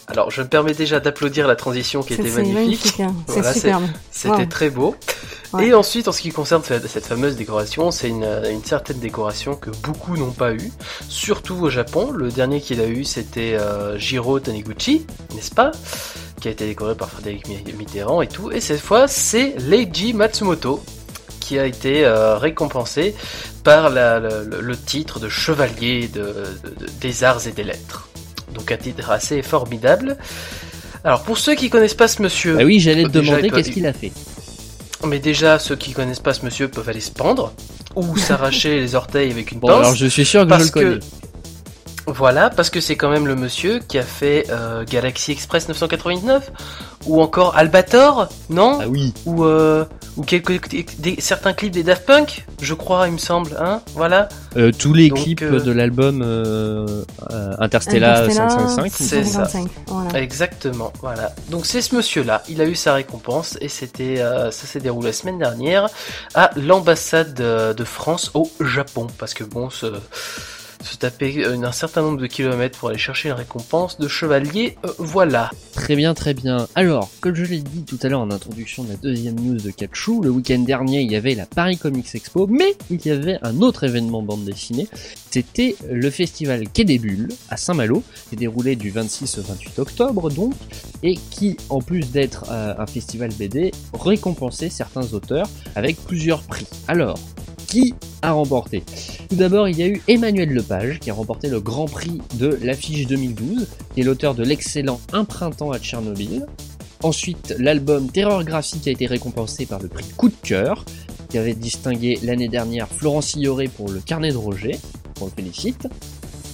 Alors, 0.06 0.30
je 0.30 0.42
me 0.42 0.48
permets 0.48 0.74
déjà 0.74 1.00
d'applaudir 1.00 1.46
la 1.46 1.56
transition 1.56 2.02
qui 2.02 2.14
était 2.14 2.30
magnifique. 2.30 3.00
Hein. 3.00 3.14
C'était 4.10 4.46
très 4.46 4.70
beau. 4.70 4.94
Et 5.60 5.72
ensuite, 5.72 6.08
en 6.08 6.12
ce 6.12 6.20
qui 6.20 6.30
concerne 6.30 6.62
cette 6.64 7.06
fameuse 7.06 7.36
décoration, 7.36 7.90
c'est 7.90 8.08
une, 8.08 8.26
certaine 8.64 8.98
décoration 8.98 9.54
que 9.54 9.70
beaucoup 9.70 10.16
n'ont 10.16 10.32
pas 10.32 10.52
eu, 10.52 10.72
surtout 11.08 11.56
au 11.56 11.70
Japon. 11.70 12.10
Le 12.10 12.30
dernier 12.30 12.60
qu'il 12.60 12.80
a 12.80 12.86
eu, 12.86 13.04
c'était 13.04 13.54
euh, 13.54 13.98
Jiro 13.98 14.40
Taniguchi, 14.40 15.06
n'est-ce 15.34 15.54
pas 15.54 15.70
Qui 16.40 16.48
a 16.48 16.50
été 16.50 16.66
décoré 16.66 16.96
par 16.96 17.08
Frédéric 17.08 17.46
Mitterrand 17.78 18.20
et 18.20 18.28
tout. 18.28 18.50
Et 18.50 18.60
cette 18.60 18.80
fois, 18.80 19.06
c'est 19.06 19.54
Leiji 19.58 20.12
Matsumoto 20.12 20.82
qui 21.40 21.58
a 21.58 21.66
été 21.66 22.04
euh, 22.04 22.38
récompensé 22.38 23.14
par 23.64 23.90
le, 23.90 24.74
titre 24.74 25.20
de 25.20 25.28
chevalier 25.28 26.10
des 27.00 27.24
arts 27.24 27.46
et 27.46 27.52
des 27.52 27.64
lettres. 27.64 28.08
Donc 28.54 28.72
un 28.72 28.76
titre 28.76 29.10
assez 29.10 29.42
formidable. 29.42 30.16
Alors 31.04 31.22
pour 31.22 31.36
ceux 31.38 31.54
qui 31.54 31.68
connaissent 31.68 31.94
pas 31.94 32.08
ce 32.08 32.22
monsieur... 32.22 32.56
Bah 32.56 32.64
oui, 32.64 32.80
j'allais 32.80 33.04
te 33.04 33.08
demander 33.08 33.50
qu'est-ce 33.50 33.70
qu'il 33.70 33.86
a 33.86 33.92
fait. 33.92 34.12
Mais 35.06 35.18
déjà, 35.18 35.58
ceux 35.58 35.76
qui 35.76 35.92
connaissent 35.92 36.20
pas 36.20 36.32
ce 36.32 36.44
monsieur 36.44 36.68
peuvent 36.68 36.88
aller 36.88 37.00
se 37.00 37.10
pendre 37.10 37.52
ou 37.94 38.16
s'arracher 38.16 38.76
les 38.80 38.94
orteils 38.94 39.30
avec 39.30 39.52
une 39.52 39.60
bon, 39.60 39.68
pince. 39.68 39.78
alors 39.78 39.94
je 39.94 40.06
suis 40.06 40.24
sûr 40.24 40.46
que 40.46 40.58
je 40.58 40.64
le 40.64 40.70
connais. 40.70 40.98
Voilà, 42.06 42.50
parce 42.50 42.68
que 42.68 42.80
c'est 42.80 42.96
quand 42.96 43.08
même 43.08 43.26
le 43.26 43.34
monsieur 43.34 43.78
qui 43.78 43.98
a 43.98 44.02
fait 44.02 44.46
euh, 44.50 44.84
Galaxy 44.84 45.32
Express 45.32 45.68
999 45.68 46.50
ou 47.06 47.22
encore 47.22 47.56
Albator, 47.56 48.28
non 48.50 48.78
Ah 48.82 48.88
oui. 48.88 49.14
Ou 49.24 49.44
euh, 49.44 49.84
ou 50.16 50.22
quelques 50.22 50.60
certains 51.18 51.54
clips 51.54 51.72
des 51.72 51.82
Daft 51.82 52.06
Punk, 52.06 52.46
je 52.60 52.74
crois, 52.74 53.08
il 53.08 53.14
me 53.14 53.18
semble, 53.18 53.56
hein 53.58 53.80
Voilà. 53.94 54.28
Euh, 54.56 54.70
tous 54.70 54.92
les 54.92 55.10
clips 55.10 55.44
de 55.44 55.72
l'album 55.72 56.22
Interstellar, 57.58 58.30
555. 58.30 58.92
C'est 58.92 59.24
ça. 59.24 59.48
Exactement, 60.14 60.92
voilà. 61.00 61.32
Donc 61.50 61.66
c'est 61.66 61.80
ce 61.80 61.94
monsieur-là, 61.94 62.42
il 62.48 62.60
a 62.60 62.66
eu 62.66 62.74
sa 62.74 62.94
récompense 62.94 63.56
et 63.60 63.68
c'était 63.68 64.16
ça 64.16 64.50
s'est 64.50 64.80
déroulé 64.80 65.08
la 65.08 65.12
semaine 65.12 65.38
dernière 65.38 65.88
à 66.34 66.50
l'ambassade 66.56 67.34
de 67.34 67.84
France 67.84 68.30
au 68.34 68.50
Japon 68.60 69.06
parce 69.18 69.34
que 69.34 69.44
bon 69.44 69.70
ce 69.70 69.86
se 70.84 70.96
taper 70.96 71.44
un 71.44 71.72
certain 71.72 72.02
nombre 72.02 72.18
de 72.18 72.26
kilomètres 72.26 72.78
pour 72.78 72.90
aller 72.90 72.98
chercher 72.98 73.28
une 73.28 73.34
récompense 73.34 73.98
de 73.98 74.08
chevalier, 74.08 74.76
euh, 74.84 74.92
voilà. 74.98 75.50
Très 75.72 75.96
bien, 75.96 76.14
très 76.14 76.34
bien. 76.34 76.68
Alors, 76.74 77.10
comme 77.20 77.34
je 77.34 77.44
l'ai 77.44 77.60
dit 77.60 77.84
tout 77.84 77.98
à 78.02 78.08
l'heure 78.08 78.20
en 78.20 78.30
introduction 78.30 78.84
de 78.84 78.90
la 78.90 78.96
deuxième 78.96 79.34
news 79.36 79.56
de 79.56 79.70
Kachu, 79.70 80.20
le 80.22 80.30
week-end 80.30 80.58
dernier 80.60 81.00
il 81.00 81.10
y 81.10 81.16
avait 81.16 81.34
la 81.34 81.46
Paris 81.46 81.76
Comics 81.76 82.14
Expo, 82.14 82.46
mais 82.46 82.76
il 82.90 83.04
y 83.04 83.10
avait 83.10 83.38
un 83.42 83.60
autre 83.60 83.84
événement 83.84 84.22
bande 84.22 84.44
dessinée, 84.44 84.88
c'était 85.30 85.76
le 85.90 86.10
festival 86.10 86.68
Quai 86.68 86.84
des 86.84 86.98
Bulles 86.98 87.28
à 87.50 87.56
Saint-Malo, 87.56 88.02
qui 88.28 88.36
déroulé 88.36 88.76
du 88.76 88.90
26 88.90 89.38
au 89.38 89.42
28 89.42 89.78
octobre 89.78 90.30
donc, 90.30 90.54
et 91.02 91.14
qui, 91.14 91.56
en 91.70 91.80
plus 91.80 92.10
d'être 92.10 92.44
euh, 92.50 92.74
un 92.78 92.86
festival 92.86 93.30
BD, 93.38 93.72
récompensait 93.92 94.70
certains 94.70 95.12
auteurs 95.12 95.48
avec 95.74 95.96
plusieurs 95.96 96.42
prix. 96.42 96.66
Alors, 96.88 97.18
a 98.22 98.32
remporté 98.32 98.82
Tout 99.28 99.36
d'abord, 99.36 99.68
il 99.68 99.78
y 99.78 99.82
a 99.82 99.86
eu 99.86 100.02
Emmanuel 100.08 100.50
Lepage 100.50 101.00
qui 101.00 101.10
a 101.10 101.14
remporté 101.14 101.48
le 101.48 101.60
Grand 101.60 101.86
Prix 101.86 102.20
de 102.34 102.58
l'affiche 102.62 103.06
2012, 103.06 103.66
qui 103.94 104.00
est 104.00 104.04
l'auteur 104.04 104.34
de 104.34 104.42
l'excellent 104.42 105.00
Un 105.12 105.24
printemps 105.24 105.72
à 105.72 105.78
Tchernobyl. 105.78 106.46
Ensuite, 107.02 107.54
l'album 107.58 108.10
Terreur 108.10 108.44
graphique 108.44 108.88
a 108.88 108.90
été 108.90 109.06
récompensé 109.06 109.66
par 109.66 109.80
le 109.80 109.88
prix 109.88 110.06
Coup 110.16 110.28
de 110.28 110.36
cœur, 110.42 110.84
qui 111.28 111.38
avait 111.38 111.54
distingué 111.54 112.18
l'année 112.22 112.48
dernière 112.48 112.88
Florence 112.88 113.34
Ioré 113.34 113.68
pour 113.68 113.90
le 113.90 114.00
carnet 114.00 114.30
de 114.30 114.36
Roger. 114.36 114.78
On 115.20 115.26
le 115.26 115.30
félicite. 115.30 115.88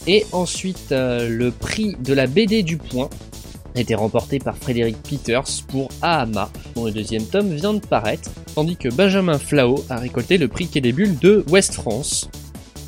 Et 0.07 0.27
ensuite, 0.33 0.93
euh, 0.93 1.29
le 1.29 1.51
prix 1.51 1.97
de 2.03 2.15
la 2.15 2.27
BD 2.27 2.63
du 2.63 2.79
Point, 2.79 3.11
été 3.75 3.95
remporté 3.95 4.39
par 4.39 4.57
Frédéric 4.57 4.97
Peters 5.03 5.45
pour 5.69 5.89
Ahama, 6.03 6.51
dont 6.75 6.85
le 6.85 6.93
deuxième 6.93 7.25
tome 7.25 7.55
vient 7.55 7.75
de 7.75 7.81
paraître, 7.81 8.31
tandis 8.55 8.77
que 8.77 8.89
Benjamin 8.89 9.39
Flao 9.39 9.85
a 9.89 9.97
récolté 9.97 10.39
le 10.39 10.49
prix 10.49 10.69
Quai 10.69 10.81
des 10.81 10.93
Bulles 10.93 11.19
de 11.19 11.45
West 11.49 11.75
France 11.75 12.29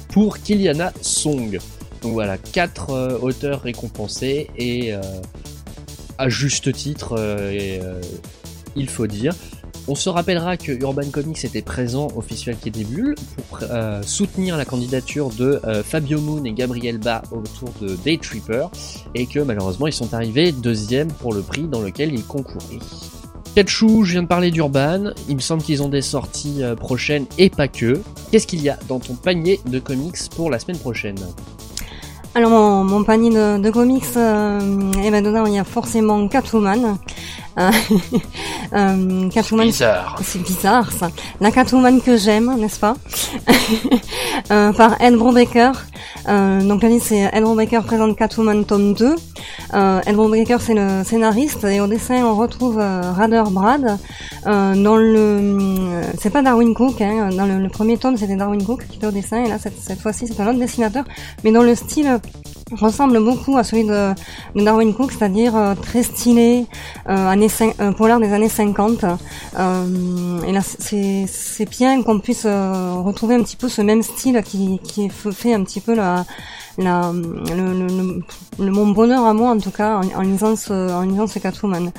pour 0.09 0.39
Kiliana 0.39 0.93
Song. 1.01 1.59
Donc 2.03 2.13
voilà, 2.13 2.37
quatre 2.37 2.91
euh, 2.91 3.19
auteurs 3.21 3.63
récompensés 3.63 4.49
et 4.57 4.93
euh, 4.93 5.01
à 6.19 6.29
juste 6.29 6.73
titre, 6.73 7.15
euh, 7.17 8.01
il 8.75 8.89
faut 8.89 9.07
dire. 9.07 9.35
On 9.89 9.97
se 9.97 10.09
rappellera 10.09 10.57
que 10.57 10.71
Urban 10.71 11.11
Comics 11.11 11.45
était 11.45 11.63
présent 11.63 12.07
au 12.15 12.21
Festival 12.21 12.57
Quai 12.57 12.71
des 12.71 12.85
Bulles 12.85 13.17
pour 13.37 13.59
euh, 13.63 14.01
soutenir 14.03 14.57
la 14.57 14.65
candidature 14.65 15.31
de 15.31 15.61
euh, 15.65 15.83
Fabio 15.83 16.21
Moon 16.21 16.45
et 16.45 16.53
Gabriel 16.53 16.99
Ba 16.99 17.23
autour 17.33 17.71
de 17.81 17.97
Day 17.97 18.17
Tripper 18.17 18.67
et 19.17 19.27
que 19.27 19.41
malheureusement 19.41 19.89
ils 19.89 19.93
sont 19.93 20.15
arrivés 20.15 20.53
deuxième 20.53 21.09
pour 21.09 21.35
le 21.35 21.43
prix 21.43 21.65
dans 21.65 21.81
lequel 21.81 22.15
ils 22.15 22.25
concouraient. 22.25 22.79
Ketchou, 23.57 24.05
je 24.05 24.13
viens 24.13 24.23
de 24.23 24.29
parler 24.29 24.53
d'Urban, 24.53 25.11
il 25.29 25.35
me 25.35 25.41
semble 25.41 25.63
qu'ils 25.63 25.83
ont 25.83 25.89
des 25.89 26.01
sorties 26.01 26.63
euh, 26.63 26.77
prochaines 26.77 27.27
et 27.37 27.51
pas 27.51 27.67
que. 27.67 28.01
Qu'est-ce 28.31 28.47
qu'il 28.47 28.63
y 28.63 28.69
a 28.69 28.79
dans 28.89 29.01
ton 29.01 29.15
panier 29.15 29.61
de 29.67 29.81
comics 29.81 30.17
pour 30.37 30.49
la 30.49 30.61
semaine 30.61 30.79
prochaine? 30.79 31.19
Alors 32.35 32.51
mon, 32.85 33.05
panier 33.05 33.31
de, 33.31 33.71
comics, 33.71 34.05
eh 34.15 35.11
ben 35.11 35.23
dedans 35.23 35.45
il 35.45 35.55
y 35.55 35.59
a 35.59 35.65
forcément 35.65 36.29
Catwoman, 36.29 36.97
Catwoman, 38.73 39.67
Bizarre. 39.67 40.19
c'est 40.25 40.43
bizarre 40.43 40.91
ça. 40.93 41.11
La 41.41 41.51
Catwoman 41.51 42.01
que 42.01 42.17
j'aime, 42.17 42.55
n'est-ce 42.59 42.81
pas 42.81 42.95
euh, 44.51 44.73
Par 44.73 45.01
Ed 45.01 45.15
Brubaker. 45.17 45.73
Euh, 46.29 46.61
donc 46.63 46.83
la 46.83 46.89
liste 46.89 47.07
c'est 47.09 47.29
Ed 47.33 47.43
Brubaker 47.43 47.83
présente 47.85 48.17
Catwoman 48.17 48.65
tome 48.65 48.95
2. 48.95 49.15
Euh, 49.75 50.01
Ed 50.07 50.15
Brubaker 50.17 50.61
c'est 50.61 50.75
le 50.75 51.05
scénariste 51.05 51.65
et 51.65 51.81
au 51.81 51.87
dessin 51.87 52.25
on 52.25 52.35
retrouve 52.37 52.79
euh, 52.81 53.03
Rader 53.13 53.43
Brad. 53.51 53.99
Euh, 54.47 54.75
dans 54.75 54.97
le, 54.97 55.17
euh, 55.17 56.03
c'est 56.21 56.31
pas 56.31 56.43
Darwin 56.43 56.75
Cook. 56.75 57.01
Hein, 57.01 57.31
dans 57.37 57.47
le, 57.47 57.59
le 57.59 57.69
premier 57.69 57.97
tome 57.99 58.17
c'était 58.17 58.37
Darwin 58.37 58.65
Cook 58.65 58.87
qui 58.89 58.97
était 58.97 59.07
au 59.07 59.11
dessin 59.11 59.45
et 59.45 59.49
là 59.49 59.59
cette, 59.59 59.79
cette 59.81 60.01
fois-ci 60.01 60.27
c'est 60.27 60.41
un 60.41 60.49
autre 60.49 60.59
dessinateur, 60.59 61.05
mais 61.45 61.53
dans 61.53 61.63
le 61.63 61.75
style 61.75 62.19
ressemble 62.81 63.23
beaucoup 63.23 63.57
à 63.57 63.65
celui 63.65 63.85
de, 63.85 64.13
Darwin 64.57 64.95
Cook, 64.95 65.13
c'est-à-dire 65.13 65.57
euh, 65.57 65.75
très 65.75 66.03
stylé, 66.03 66.67
euh, 67.09 67.29
années 67.29 67.49
euh, 67.81 67.93
polar 67.93 68.21
des 68.21 68.33
années 68.33 68.49
50. 68.49 69.05
Euh, 69.59 70.43
et 70.43 70.53
là, 70.53 70.61
c'est 70.63 71.71
bien 71.71 72.03
qu'on 72.03 72.21
puisse 72.21 72.45
euh, 72.47 72.95
retrouver 73.05 73.35
un 73.35 73.43
petit 73.43 73.57
peu 73.57 73.69
ce 73.69 73.83
même 73.83 74.03
style 74.03 74.43
qui, 74.45 74.81
qui 74.83 75.09
fait 75.09 75.55
un 75.55 75.65
petit 75.65 75.81
peu 75.81 75.95
la, 75.95 76.25
la, 76.79 77.13
le, 77.13 77.87
le, 77.87 78.23
le- 78.59 78.71
mon 78.71 78.89
bonheur 78.89 79.25
à 79.27 79.35
moi 79.35 79.51
en 79.51 79.59
tout 79.59 79.71
cas 79.71 79.97
en, 79.99 80.19
en 80.19 80.23
lisant 80.23 80.57
ce, 80.57 80.73
en 80.93 81.03
lisant 81.03 81.27
ce 81.27 81.39
Catwoman. 81.39 81.91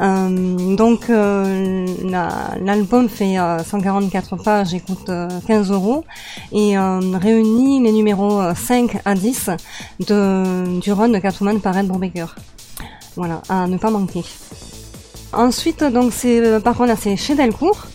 Euh, 0.00 0.76
donc 0.76 1.08
euh, 1.10 1.86
la- 2.04 2.54
l'album 2.62 3.08
fait 3.08 3.38
euh, 3.38 3.62
144 3.62 4.36
pages 4.36 4.74
et 4.74 4.80
coûte 4.80 5.08
euh, 5.08 5.28
15 5.46 5.70
euros 5.70 6.04
et 6.52 6.76
euh, 6.78 7.00
réunit 7.20 7.82
les 7.82 7.92
numéros 7.92 8.40
euh, 8.40 8.54
5 8.54 8.98
à 9.04 9.14
10 9.14 9.50
de, 10.06 10.78
du 10.80 10.92
run 10.92 11.08
de 11.08 11.18
Catwoman 11.18 11.60
par 11.60 11.76
Ed 11.78 11.86
Brubaker. 11.86 12.34
Voilà, 13.16 13.42
à 13.48 13.66
ne 13.66 13.76
pas 13.78 13.90
manquer. 13.90 14.22
Ensuite, 15.32 15.84
donc 15.84 16.12
c'est 16.12 16.40
euh, 16.40 16.60
par 16.60 16.74
contre 16.76 16.94
c'est 16.98 17.16
chez 17.16 17.34
Delcourt. 17.34 17.86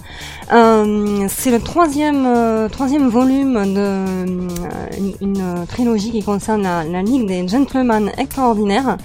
Euh, 0.51 1.25
c'est 1.29 1.51
le 1.51 1.59
troisième 1.59 2.25
euh, 2.25 2.67
troisième 2.67 3.07
volume 3.07 3.53
de 3.73 3.79
euh, 3.79 4.25
une, 5.21 5.65
trilogie 5.67 6.11
qui 6.11 6.21
concerne 6.21 6.63
la, 6.63 7.01
Ligue 7.01 7.25
des 7.25 7.47
Gentlemen 7.47 8.11
Extraordinaires. 8.17 8.97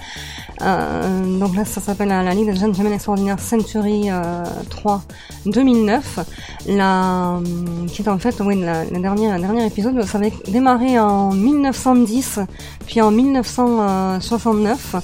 Euh, 0.61 1.39
donc 1.39 1.55
là, 1.55 1.63
ça 1.63 1.79
s'appelle 1.79 2.09
la, 2.09 2.33
Ligue 2.33 2.51
des 2.51 2.55
Gentlemen 2.59 2.91
Extraordinaires 2.93 3.39
Century 3.39 4.09
euh, 4.09 4.43
3 4.69 5.01
2009. 5.45 6.19
La, 6.67 7.35
euh, 7.37 7.41
qui 7.87 8.01
est 8.01 8.09
en 8.09 8.19
fait 8.19 8.35
oui, 8.41 8.61
la, 8.61 8.83
la 8.85 9.65
épisode, 9.65 10.03
ça 10.03 10.17
avait 10.17 10.33
démarré 10.47 10.99
en 10.99 11.31
1910, 11.31 12.39
puis 12.85 13.01
en 13.01 13.11
1969. 13.11 14.95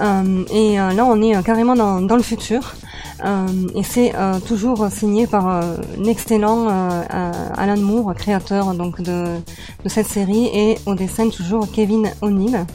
Euh, 0.00 0.44
et 0.52 0.80
euh, 0.80 0.92
là, 0.92 1.04
on 1.04 1.20
est 1.22 1.36
euh, 1.36 1.42
carrément 1.42 1.76
dans 1.76 2.16
le 2.16 2.22
futur. 2.22 2.74
Euh, 3.24 3.46
et 3.74 3.82
c'est 3.82 4.12
euh, 4.14 4.40
toujours 4.40 4.88
signé 4.90 5.26
par 5.26 5.62
l'excellent 5.98 6.68
euh, 6.68 7.32
Alan 7.56 7.76
Moore, 7.76 8.14
créateur 8.14 8.74
donc 8.74 9.00
de, 9.00 9.36
de 9.84 9.88
cette 9.88 10.08
série, 10.08 10.46
et 10.52 10.78
au 10.86 10.94
dessin 10.94 11.28
toujours 11.28 11.70
Kevin 11.70 12.10
O'Neill. 12.22 12.66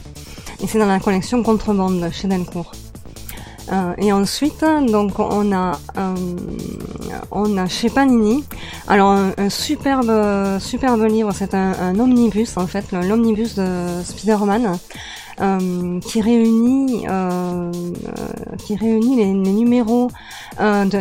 Et 0.62 0.66
c'est 0.66 0.78
dans 0.78 0.86
la 0.86 1.00
collection 1.00 1.42
Contrebande 1.42 2.08
chez 2.12 2.28
Delcourt. 2.28 2.72
Euh, 3.72 3.92
et 3.98 4.12
ensuite, 4.12 4.64
donc 4.88 5.18
on 5.18 5.52
a 5.52 5.78
euh, 5.96 6.14
on 7.30 7.56
a 7.56 7.66
chez 7.66 7.88
Panini, 7.88 8.42
alors 8.88 9.10
un, 9.10 9.48
superbe 9.48 10.58
superbe 10.58 11.04
livre, 11.04 11.30
c'est 11.32 11.54
un, 11.54 11.72
un 11.80 11.98
omnibus 12.00 12.56
en 12.56 12.66
fait, 12.66 12.90
l'omnibus 12.90 13.54
de 13.54 13.86
Spider-Man. 14.02 14.76
Euh, 15.40 16.00
qui 16.00 16.20
réunit 16.20 17.06
euh, 17.08 17.72
euh, 17.72 18.56
qui 18.58 18.76
réunit 18.76 19.16
les, 19.16 19.26
numéros 19.32 20.08
de 20.58 21.00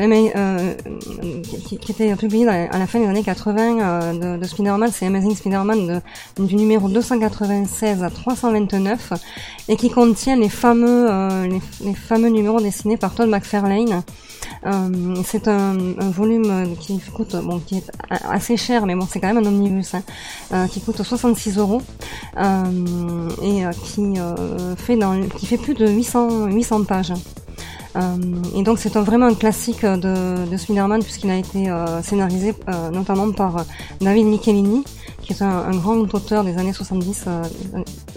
qui, 1.65 1.77
qui 1.77 1.91
étaient 1.91 2.15
publiés 2.15 2.45
dans- 2.45 2.67
à 2.71 2.77
la 2.77 2.87
fin 2.87 2.99
des 2.99 3.07
années 3.07 3.23
80 3.23 3.79
euh, 3.79 4.37
de, 4.37 4.41
de 4.41 4.47
Spider-Man, 4.47 4.89
c'est 4.93 5.07
Amazing 5.07 5.35
Spider-Man 5.35 6.01
de- 6.37 6.45
du 6.45 6.55
numéro 6.55 6.87
296 6.87 8.03
à 8.03 8.09
329 8.09 9.13
et 9.67 9.75
qui 9.75 9.89
contient 9.89 10.35
les 10.37 10.49
fameux 10.49 11.09
les, 11.83 11.93
fameux 11.93 12.29
numéros 12.29 12.61
dessinés 12.61 12.97
par 12.97 13.13
Todd 13.13 13.29
McFarlane. 13.29 14.03
C'est 15.25 15.47
un, 15.47 15.75
volume 16.11 16.75
qui 16.79 16.99
coûte 17.13 17.35
bon 17.35 17.59
qui 17.59 17.77
est 17.77 17.91
assez 18.09 18.57
cher 18.57 18.85
mais 18.85 18.95
bon 18.95 19.05
c'est 19.09 19.19
quand 19.19 19.33
même 19.33 19.43
un 19.43 19.47
omnibus 19.47 19.95
hein, 19.95 20.67
qui 20.67 20.81
coûte 20.81 21.01
66 21.03 21.57
euros 21.57 21.81
et 22.37 23.63
qui 23.83 24.19
fait 24.77 24.95
dans 24.95 25.21
qui 25.37 25.45
fait 25.45 25.57
plus 25.57 25.73
de 25.73 25.87
800 25.87 26.47
800 26.47 26.83
pages. 26.83 27.13
Euh, 27.95 28.17
et 28.55 28.61
donc 28.61 28.77
c'est 28.77 28.93
vraiment 28.95 29.25
un 29.25 29.33
classique 29.33 29.83
de, 29.83 30.47
de 30.47 30.57
Spider-Man 30.57 31.01
puisqu'il 31.01 31.31
a 31.31 31.37
été 31.37 31.69
euh, 31.69 32.03
scénarisé 32.03 32.53
euh, 32.69 32.91
notamment 32.91 33.31
par 33.31 33.57
euh, 33.57 33.61
David 33.99 34.27
Michelini 34.27 34.83
qui 35.23 35.33
est 35.33 35.41
un, 35.41 35.71
grand 35.71 35.97
auteur 36.13 36.43
des 36.43 36.57
années 36.57 36.73
70 36.73 37.25
euh, 37.27 37.43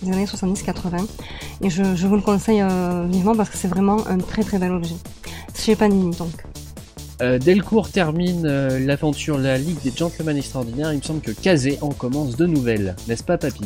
des 0.02 0.12
années 0.12 0.26
70-80 0.26 1.06
et 1.62 1.70
je, 1.70 2.06
vous 2.06 2.16
le 2.16 2.22
conseille 2.22 2.60
euh, 2.60 3.06
vivement 3.08 3.34
parce 3.34 3.48
que 3.48 3.56
c'est 3.56 3.68
vraiment 3.68 4.06
un 4.08 4.18
très 4.18 4.42
très 4.42 4.58
bel 4.58 4.72
objet. 4.72 4.96
Chez 5.54 5.74
Panini 5.74 6.14
donc. 6.16 6.32
Euh, 7.22 7.38
Delcourt 7.38 7.90
termine 7.90 8.46
euh, 8.46 8.78
l'aventure 8.78 9.38
La 9.38 9.56
Ligue 9.56 9.80
des 9.82 9.92
Gentlemen 9.94 10.36
Extraordinaires. 10.36 10.92
Il 10.92 10.98
me 10.98 11.02
semble 11.02 11.20
que 11.20 11.30
Kazé 11.30 11.78
en 11.80 11.90
commence 11.90 12.36
de 12.36 12.46
nouvelles, 12.46 12.96
n'est-ce 13.06 13.22
pas, 13.22 13.38
Papy? 13.38 13.64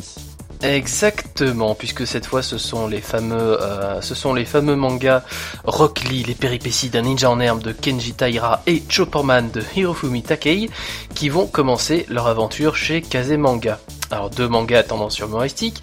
Exactement, 0.62 1.74
puisque 1.74 2.06
cette 2.06 2.26
fois 2.26 2.42
ce 2.42 2.56
sont 2.56 2.88
les 2.88 3.00
fameux, 3.00 3.62
euh, 3.62 4.00
ce 4.00 4.14
sont 4.14 4.32
les 4.32 4.46
fameux 4.46 4.74
mangas 4.74 5.22
Rock 5.64 6.04
Lee, 6.04 6.24
les 6.24 6.34
péripéties 6.34 6.88
d'un 6.88 7.02
ninja 7.02 7.30
en 7.30 7.40
herbe 7.40 7.62
de 7.62 7.72
Kenji 7.72 8.14
Taira 8.14 8.62
et 8.66 8.82
Chopperman 8.88 9.50
de 9.50 9.62
Hirofumi 9.76 10.22
Takei 10.22 10.70
qui 11.14 11.28
vont 11.28 11.46
commencer 11.46 12.06
leur 12.08 12.26
aventure 12.26 12.74
chez 12.74 13.02
Kaze 13.02 13.32
Manga. 13.32 13.78
Alors 14.10 14.30
deux 14.30 14.48
mangas 14.48 14.78
à 14.78 14.82
tendance 14.82 15.18
humoristique 15.18 15.82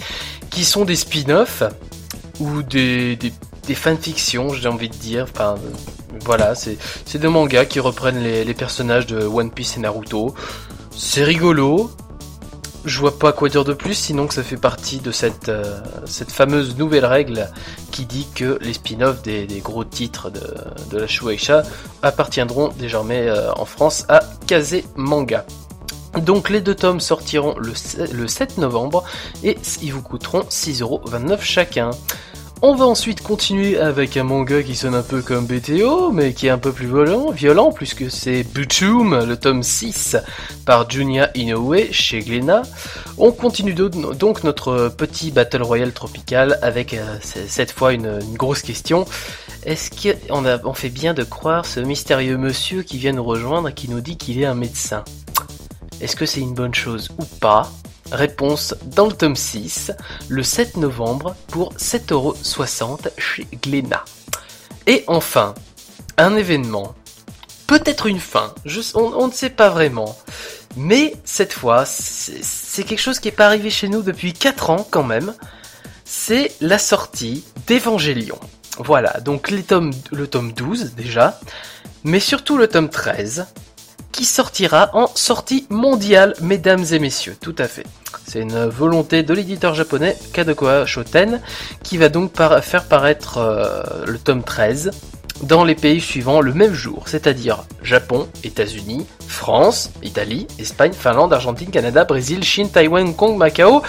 qui 0.49 0.65
sont 0.65 0.85
des 0.85 0.95
spin-offs 0.95 1.63
ou 2.39 2.63
des, 2.63 3.15
des, 3.15 3.31
des 3.67 3.75
fanfictions, 3.75 4.53
j'ai 4.53 4.67
envie 4.67 4.89
de 4.89 4.95
dire. 4.95 5.27
Enfin, 5.31 5.55
voilà, 6.21 6.55
c'est 6.55 6.77
des 7.17 7.27
mangas 7.27 7.65
qui 7.65 7.79
reprennent 7.79 8.23
les, 8.23 8.43
les 8.43 8.53
personnages 8.53 9.05
de 9.05 9.23
One 9.23 9.51
Piece 9.51 9.77
et 9.77 9.79
Naruto. 9.79 10.33
C'est 10.95 11.23
rigolo, 11.23 11.91
je 12.85 12.99
vois 12.99 13.17
pas 13.17 13.31
quoi 13.31 13.49
dire 13.49 13.63
de 13.63 13.73
plus, 13.73 13.93
sinon 13.93 14.27
que 14.27 14.33
ça 14.33 14.43
fait 14.43 14.57
partie 14.57 14.99
de 14.99 15.11
cette, 15.11 15.49
euh, 15.49 15.79
cette 16.05 16.31
fameuse 16.31 16.77
nouvelle 16.77 17.05
règle 17.05 17.49
qui 17.91 18.05
dit 18.05 18.27
que 18.35 18.57
les 18.61 18.73
spin-offs 18.73 19.21
des, 19.21 19.47
gros 19.63 19.83
titres 19.83 20.29
de, 20.29 20.41
de 20.91 20.97
la 20.99 21.07
Shueisha 21.07 21.63
appartiendront 22.01 22.69
désormais 22.77 23.27
euh, 23.27 23.51
en 23.53 23.65
France 23.65 24.05
à 24.09 24.21
Kaze 24.47 24.77
Manga. 24.95 25.45
Donc 26.21 26.49
les 26.49 26.61
deux 26.61 26.75
tomes 26.75 26.99
sortiront 26.99 27.55
le, 27.57 27.73
le 28.11 28.27
7 28.27 28.57
novembre 28.59 29.03
et 29.43 29.57
ils 29.81 29.91
vous 29.91 30.01
coûteront 30.01 30.41
6,29€ 30.41 31.41
chacun. 31.41 31.91
On 32.65 32.75
va 32.75 32.86
ensuite 32.86 33.22
continuer 33.22 33.77
avec 33.77 34.15
un 34.15 34.24
manga 34.24 34.63
qui 34.63 34.74
sonne 34.77 34.96
un 34.96 35.01
peu 35.01 35.22
comme 35.22 35.46
BTO, 35.46 36.13
mais 36.13 36.32
qui 36.32 36.48
est 36.48 36.50
un 36.50 36.58
peu 36.58 36.72
plus 36.72 36.88
violent, 36.88 37.29
violent 37.32 37.74
puisque 37.74 38.10
c'est 38.10 38.43
Buchum, 38.43 39.25
le 39.25 39.36
tome 39.36 39.63
6, 39.63 40.15
par 40.65 40.89
Junya 40.89 41.29
Inoue 41.36 41.91
chez 41.91 42.22
Glénat. 42.22 42.62
On 43.17 43.34
continue 43.34 43.74
do- 43.74 43.89
donc 43.89 44.46
notre 44.46 44.88
petit 44.88 45.32
Battle 45.32 45.62
Royale 45.62 45.91
tropical 45.91 46.58
avec 46.62 46.93
euh, 46.93 47.17
cette 47.22 47.74
fois 47.74 47.91
une, 47.91 48.20
grosse 48.38 48.62
question. 48.62 49.03
Est-ce 49.65 49.89
qu'on 49.89 50.74
fait 50.74 50.88
bien 50.89 51.13
de 51.13 51.24
croire 51.24 51.65
ce 51.65 51.82
mystérieux 51.82 52.38
monsieur 52.38 52.82
qui 52.84 52.98
vient 52.98 53.12
nous 53.12 53.25
rejoindre 53.25 53.67
et 53.67 53.74
qui 53.74 53.89
nous 53.89 54.00
dit 54.00 54.15
qu'il 54.15 54.39
est 54.41 54.46
un 54.46 54.55
médecin? 54.55 55.03
Est-ce 56.00 56.15
que 56.15 56.25
c'est 56.25 56.39
une 56.39 56.53
bonne 56.53 56.74
chose 56.74 57.10
ou 57.20 57.25
pas? 57.41 57.70
Réponse 58.13 58.75
dans 58.86 59.08
le 59.08 59.13
tome 59.13 59.36
6, 59.36 59.91
le 60.29 60.43
7 60.43 60.77
novembre 60.77 61.36
pour 61.48 61.74
7,60€ 61.74 63.10
chez 63.17 63.48
Glénat. 63.63 64.05
Et 64.86 65.03
enfin, 65.08 65.55
un 66.17 66.36
événement. 66.36 66.93
Peut-être 67.65 68.05
une 68.05 68.20
fin, 68.20 68.53
on, 68.93 69.27
ne 69.27 69.34
sait 69.34 69.50
pas 69.50 69.70
vraiment. 69.70 70.15
Mais 70.77 71.15
cette 71.25 71.53
fois, 71.53 71.86
c'est 71.86 72.84
quelque 72.84 73.01
chose 73.01 73.20
qui 73.20 73.29
n'est 73.29 73.36
pas 73.36 73.48
arrivé 73.48 73.72
chez 73.72 73.89
nous 73.89 74.03
depuis 74.03 74.34
4 74.34 74.70
ans 74.70 74.88
quand 74.91 75.03
même. 75.03 75.34
C'est 76.05 76.51
la 76.62 76.77
sortie 76.77 77.43
d'Evangélion. 77.65 78.39
Voilà, 78.77 79.20
donc 79.22 79.50
le 79.50 79.63
tome 79.63 79.91
12 80.53 80.93
déjà, 80.93 81.39
mais 82.03 82.20
surtout 82.20 82.58
le 82.58 82.67
tome 82.67 82.89
13, 82.89 83.48
qui 84.13 84.24
sortira 84.24 84.91
en 84.93 85.08
sortie 85.08 85.65
mondiale, 85.70 86.34
mesdames 86.41 86.86
et 86.91 87.00
messieurs, 87.00 87.36
tout 87.41 87.55
à 87.58 87.67
fait. 87.67 87.86
C'est 88.25 88.39
une 88.39 88.65
volonté 88.67 89.24
de 89.24 89.34
l'éditeur 89.34 89.75
japonais 89.75 90.15
Kadokawa 90.32 90.86
Shoten, 90.86 91.41
qui 91.84 91.98
va 91.98 92.08
donc 92.08 92.32
faire 92.62 92.86
paraître 92.86 93.39
euh, 93.39 94.05
le 94.05 94.17
tome 94.17 94.43
13 94.43 94.91
dans 95.41 95.65
les 95.65 95.75
pays 95.75 96.00
suivants 96.00 96.39
le 96.39 96.53
même 96.53 96.74
jour, 96.74 97.03
c'est-à-dire 97.08 97.65
Japon, 97.82 98.29
États-Unis, 98.43 99.05
France, 99.27 99.91
Italie, 100.01 100.48
Espagne, 100.60 100.93
Finlande, 100.93 101.34
Argentine, 101.34 101.70
Canada, 101.70 102.05
Brésil, 102.05 102.43
Chine, 102.43 102.70
Taïwan, 102.70 103.08
Hong 103.08 103.15
Kong, 103.15 103.38
Macao 103.38 103.82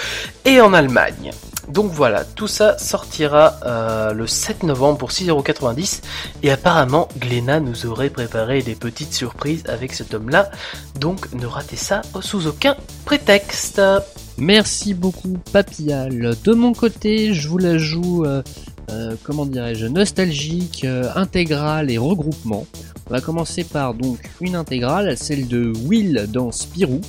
et 0.44 0.60
en 0.60 0.72
Allemagne. 0.72 1.30
Donc 1.68 1.90
voilà, 1.92 2.24
tout 2.24 2.46
ça 2.46 2.76
sortira 2.78 3.54
euh, 3.64 4.12
le 4.12 4.26
7 4.26 4.64
novembre 4.64 4.98
pour 4.98 5.10
6,90€ 5.10 6.02
et 6.42 6.50
apparemment 6.50 7.08
Glénat 7.18 7.60
nous 7.60 7.86
aurait 7.86 8.10
préparé 8.10 8.62
des 8.62 8.74
petites 8.74 9.14
surprises 9.14 9.64
avec 9.68 9.94
ce 9.94 10.02
tome-là, 10.02 10.50
donc 11.00 11.32
ne 11.32 11.46
ratez 11.46 11.76
ça 11.76 12.02
sous 12.20 12.46
aucun 12.46 12.76
prétexte. 13.04 13.80
Merci 14.36 14.94
beaucoup 14.94 15.38
Papillal. 15.52 16.36
De 16.44 16.52
mon 16.52 16.74
côté, 16.74 17.32
je 17.32 17.48
vous 17.48 17.58
la 17.58 17.78
joue, 17.78 18.24
euh, 18.24 18.42
euh, 18.90 19.14
comment 19.22 19.46
dirais-je, 19.46 19.86
nostalgique, 19.86 20.86
intégrale 21.14 21.90
et 21.90 21.98
regroupement. 21.98 22.66
On 23.08 23.10
va 23.12 23.20
commencer 23.20 23.64
par 23.64 23.94
donc 23.94 24.18
une 24.40 24.56
intégrale, 24.56 25.16
celle 25.16 25.46
de 25.46 25.72
Will 25.84 26.26
dans 26.28 26.52
Spirou. 26.52 27.00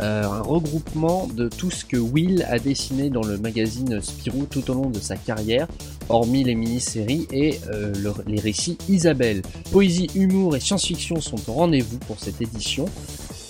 Euh, 0.00 0.22
un 0.24 0.42
regroupement 0.42 1.26
de 1.26 1.48
tout 1.48 1.70
ce 1.72 1.84
que 1.84 1.96
Will 1.96 2.46
a 2.48 2.58
dessiné 2.60 3.10
dans 3.10 3.22
le 3.22 3.36
magazine 3.36 4.00
Spirou 4.00 4.46
tout 4.48 4.70
au 4.70 4.74
long 4.74 4.90
de 4.90 5.00
sa 5.00 5.16
carrière, 5.16 5.66
hormis 6.08 6.44
les 6.44 6.54
mini-séries 6.54 7.26
et 7.32 7.58
euh, 7.72 7.92
le- 7.98 8.14
les 8.28 8.38
récits 8.40 8.78
Isabelle. 8.88 9.42
Poésie, 9.72 10.06
humour 10.14 10.54
et 10.54 10.60
science-fiction 10.60 11.20
sont 11.20 11.50
au 11.50 11.52
rendez-vous 11.54 11.98
pour 12.06 12.20
cette 12.20 12.40
édition. 12.40 12.84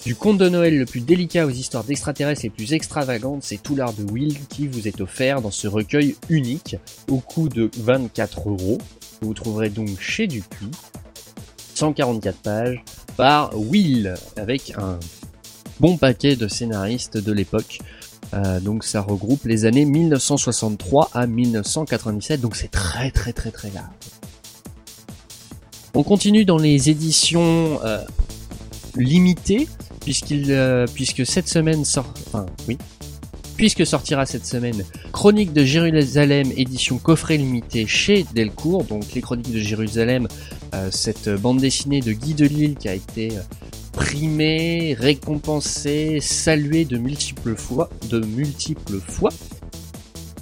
Du 0.07 0.15
conte 0.15 0.39
de 0.39 0.49
Noël 0.49 0.79
le 0.79 0.87
plus 0.87 1.03
délicat 1.03 1.45
aux 1.45 1.51
histoires 1.51 1.85
d'extraterrestres 1.85 2.41
les 2.45 2.51
plus 2.51 2.73
extravagantes, 2.73 3.43
c'est 3.43 3.63
tout 3.63 3.77
l'art 3.77 3.93
de 3.93 4.11
Will 4.11 4.39
qui 4.49 4.67
vous 4.69 4.89
est 4.89 5.03
offert 5.03 5.43
dans 5.43 5.51
ce 5.51 5.69
recueil 5.69 6.17
unique, 6.31 6.77
au 7.11 7.19
coût 7.19 7.51
de 7.51 7.71
24 7.77 8.49
euros. 8.49 8.79
Vous 9.21 9.35
trouverez 9.35 9.69
donc 9.69 10.01
chez 10.01 10.27
Dupuis, 10.27 10.71
144 11.75 12.39
pages, 12.39 12.83
par 13.17 13.51
Will, 13.59 14.15
avec 14.37 14.73
un 14.79 14.99
bon 15.81 15.97
paquet 15.97 16.37
de 16.37 16.49
scénaristes 16.49 17.17
de 17.17 17.33
l'époque. 17.33 17.79
Euh, 18.35 18.61
donc 18.61 18.85
ça 18.85 19.01
regroupe 19.01 19.45
les 19.45 19.65
années 19.65 19.85
1963 19.85 21.11
à 21.15 21.27
1997, 21.27 22.41
donc 22.41 22.57
c'est 22.57 22.71
très 22.71 23.11
très 23.11 23.33
très 23.33 23.51
très 23.51 23.71
large. 23.71 23.89
On 25.95 26.03
continue 26.03 26.45
dans 26.45 26.59
les 26.59 26.91
éditions 26.91 27.81
euh, 27.85 28.05
limitées, 28.97 29.67
puisqu'il, 30.01 30.47
euh, 30.51 30.87
puisque 30.93 31.25
cette 31.25 31.49
semaine 31.49 31.85
sort, 31.87 32.13
enfin 32.27 32.45
oui, 32.69 32.77
puisque 33.57 33.87
sortira 33.87 34.27
cette 34.27 34.45
semaine 34.45 34.85
Chronique 35.11 35.55
de 35.55 35.65
Jérusalem 35.65 36.53
édition 36.55 36.99
coffret 36.99 37.39
limité 37.39 37.87
chez 37.87 38.27
Delcourt, 38.35 38.85
donc 38.85 39.05
les 39.15 39.23
Chroniques 39.23 39.53
de 39.53 39.59
Jérusalem, 39.59 40.29
cette 40.91 41.31
bande 41.31 41.59
dessinée 41.59 42.01
de 42.01 42.13
Guy 42.13 42.35
Delisle 42.35 42.77
qui 42.77 42.89
a 42.89 42.95
été 42.95 43.31
primée, 43.99 44.95
récompensée, 44.97 46.21
saluée 46.21 46.85
de 46.85 46.99
multiples 46.99 47.57
fois, 47.57 47.91
de 48.09 48.21
multiples 48.21 49.01
fois. 49.01 49.31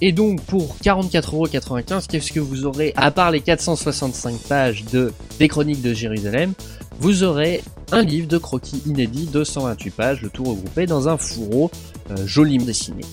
Et 0.03 0.13
donc 0.13 0.43
pour 0.43 0.77
44,95€, 0.85 2.07
qu'est-ce 2.07 2.33
que 2.33 2.41
vous 2.41 2.67
aurez 2.67 2.93
à 2.97 3.11
part 3.11 3.31
les 3.31 3.41
465 3.41 4.37
pages 4.41 4.85
de 4.93 5.11
des 5.39 5.49
Chroniques 5.49 5.81
de 5.81 5.95
Jérusalem 5.95 6.53
Vous 7.01 7.23
aurez 7.23 7.63
un 7.93 8.03
livre 8.03 8.29
de 8.29 8.37
croquis 8.37 8.83
inédit 8.85 9.27
de 9.27 9.43
128 9.43 9.91
pages, 9.91 10.21
le 10.21 10.29
tout 10.29 10.45
regroupé 10.45 10.85
dans 10.85 11.09
un 11.09 11.17
fourreau 11.17 11.71
euh, 12.11 12.27
joliment 12.27 12.67
dessiné. 12.67 13.05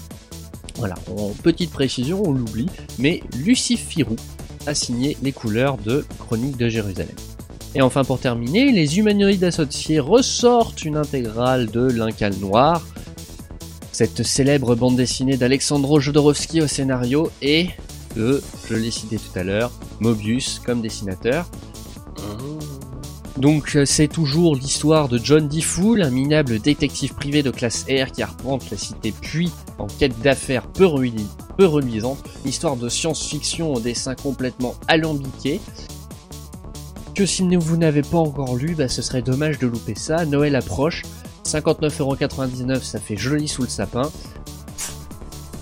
Voilà, 0.75 0.95
en 1.09 1.29
petite 1.29 1.71
précision, 1.71 2.21
on 2.25 2.33
l'oublie, 2.33 2.69
mais 2.99 3.23
Lucie 3.37 3.77
Firou 3.77 4.17
a 4.67 4.73
signé 4.73 5.15
les 5.23 5.31
couleurs 5.31 5.77
de 5.77 6.05
Chroniques 6.19 6.57
de 6.57 6.67
Jérusalem. 6.67 7.15
Et 7.75 7.81
enfin 7.81 8.03
pour 8.03 8.19
terminer, 8.19 8.71
les 8.71 8.99
humanoïdes 8.99 9.43
associés 9.43 9.99
ressortent 9.99 10.85
une 10.85 10.97
intégrale 10.97 11.67
de 11.71 11.81
L'Incal 11.81 12.35
Noir, 12.35 12.85
cette 13.91 14.23
célèbre 14.23 14.75
bande 14.75 14.95
dessinée 14.95 15.37
d'Alexandro 15.37 15.99
Jodorowsky 15.99 16.61
au 16.61 16.67
scénario 16.67 17.31
et 17.41 17.69
de, 18.15 18.43
je 18.69 18.75
l'ai 18.75 18.91
cité 18.91 19.17
tout 19.17 19.37
à 19.37 19.43
l'heure, 19.43 19.71
Mobius 19.99 20.59
comme 20.63 20.81
dessinateur. 20.81 21.49
Donc 23.37 23.75
euh, 23.75 23.85
c'est 23.85 24.07
toujours 24.07 24.55
l'histoire 24.55 25.09
de 25.09 25.17
John 25.17 25.47
Diffoul, 25.47 26.03
un 26.03 26.11
minable 26.11 26.59
détective 26.59 27.15
privé 27.15 27.41
de 27.41 27.49
classe 27.49 27.85
R 27.89 28.11
qui 28.11 28.21
arpente 28.21 28.69
la 28.69 28.77
cité 28.77 29.11
Puy 29.11 29.51
en 29.79 29.87
quête 29.87 30.19
d'affaires 30.21 30.67
peu, 30.67 30.87
peu 31.57 31.65
reluisantes, 31.65 32.23
histoire 32.45 32.75
de 32.75 32.89
science-fiction 32.89 33.73
au 33.73 33.79
dessin 33.79 34.13
complètement 34.13 34.75
alambiqué. 34.87 35.59
Que 37.15 37.27
si 37.27 37.43
vous 37.55 37.77
n'avez 37.77 38.01
pas 38.01 38.17
encore 38.17 38.55
lu, 38.55 38.73
bah, 38.73 38.87
ce 38.87 39.03
serait 39.03 39.21
dommage 39.21 39.59
de 39.59 39.67
louper 39.67 39.93
ça. 39.95 40.25
Noël 40.25 40.55
approche, 40.55 41.03
59,99€, 41.45 42.81
ça 42.81 42.99
fait 42.99 43.17
joli 43.17 43.47
sous 43.47 43.61
le 43.61 43.67
sapin. 43.67 44.11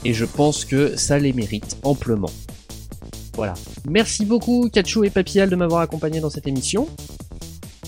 Et 0.05 0.13
je 0.13 0.23
pense 0.23 0.63
que 0.63 0.95
ça 0.95 1.19
les 1.19 1.33
mérite 1.33 1.77
amplement. 1.83 2.31
Voilà. 3.35 3.53
Merci 3.89 4.25
beaucoup 4.25 4.69
Kachou 4.71 5.03
et 5.03 5.09
Papillal 5.09 5.49
de 5.49 5.55
m'avoir 5.57 5.81
accompagné 5.81 6.21
dans 6.21 6.29
cette 6.29 6.47
émission. 6.47 6.87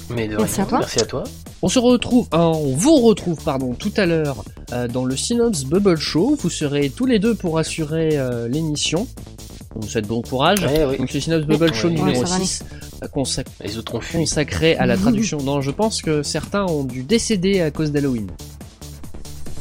Mais 0.10 0.28
de 0.28 0.36
Merci 0.36 0.56
rien, 0.56 0.66
à 0.66 0.68
toi. 0.68 0.80
Merci 0.80 1.00
à 1.00 1.06
toi. 1.06 1.24
On 1.62 1.70
se 1.70 1.80
retrouve, 1.80 2.28
euh, 2.34 2.38
on 2.38 2.76
vous 2.76 2.98
retrouve 2.98 3.42
pardon 3.44 3.74
tout 3.74 3.94
à 3.96 4.06
l'heure 4.06 4.44
euh, 4.74 4.90
dans 4.90 5.06
le 5.06 5.16
Synops 5.16 5.64
Bubble 5.66 5.98
Show. 5.98 6.38
Vous 6.38 6.50
serez 6.50 6.90
tous 6.90 7.06
les 7.06 7.20
deux 7.20 7.36
pour 7.36 7.58
assurer 7.58 8.18
euh, 8.18 8.50
l'émission. 8.50 9.08
On 9.76 9.80
vous 9.80 9.88
souhaite 9.88 10.08
bon 10.08 10.22
courage. 10.22 10.62
Ouais, 10.64 10.86
oui. 10.86 10.98
Donc 10.98 11.14
le 11.14 11.20
Synops 11.22 11.46
Bubble 11.48 11.74
Show 11.74 11.88
Ouais, 11.88 11.94
numéro 11.94 12.26
ça 12.26 12.38
va 12.38 12.44
6 12.44 12.64
consac- 13.08 13.46
Les 13.64 13.78
autres 13.78 13.96
ont 13.96 14.02
fui. 14.02 14.20
consacré 14.20 14.76
à 14.78 14.86
la 14.86 14.98
traduction. 14.98 15.38
Non, 15.42 15.62
je 15.62 15.72
pense 15.72 16.02
que 16.02 16.24
certains 16.24 16.66
ont 16.66 16.84
dû 16.84 17.04
décéder 17.04 17.62
à 17.62 17.72
cause 17.72 17.92
d'Halloween. 17.92 18.30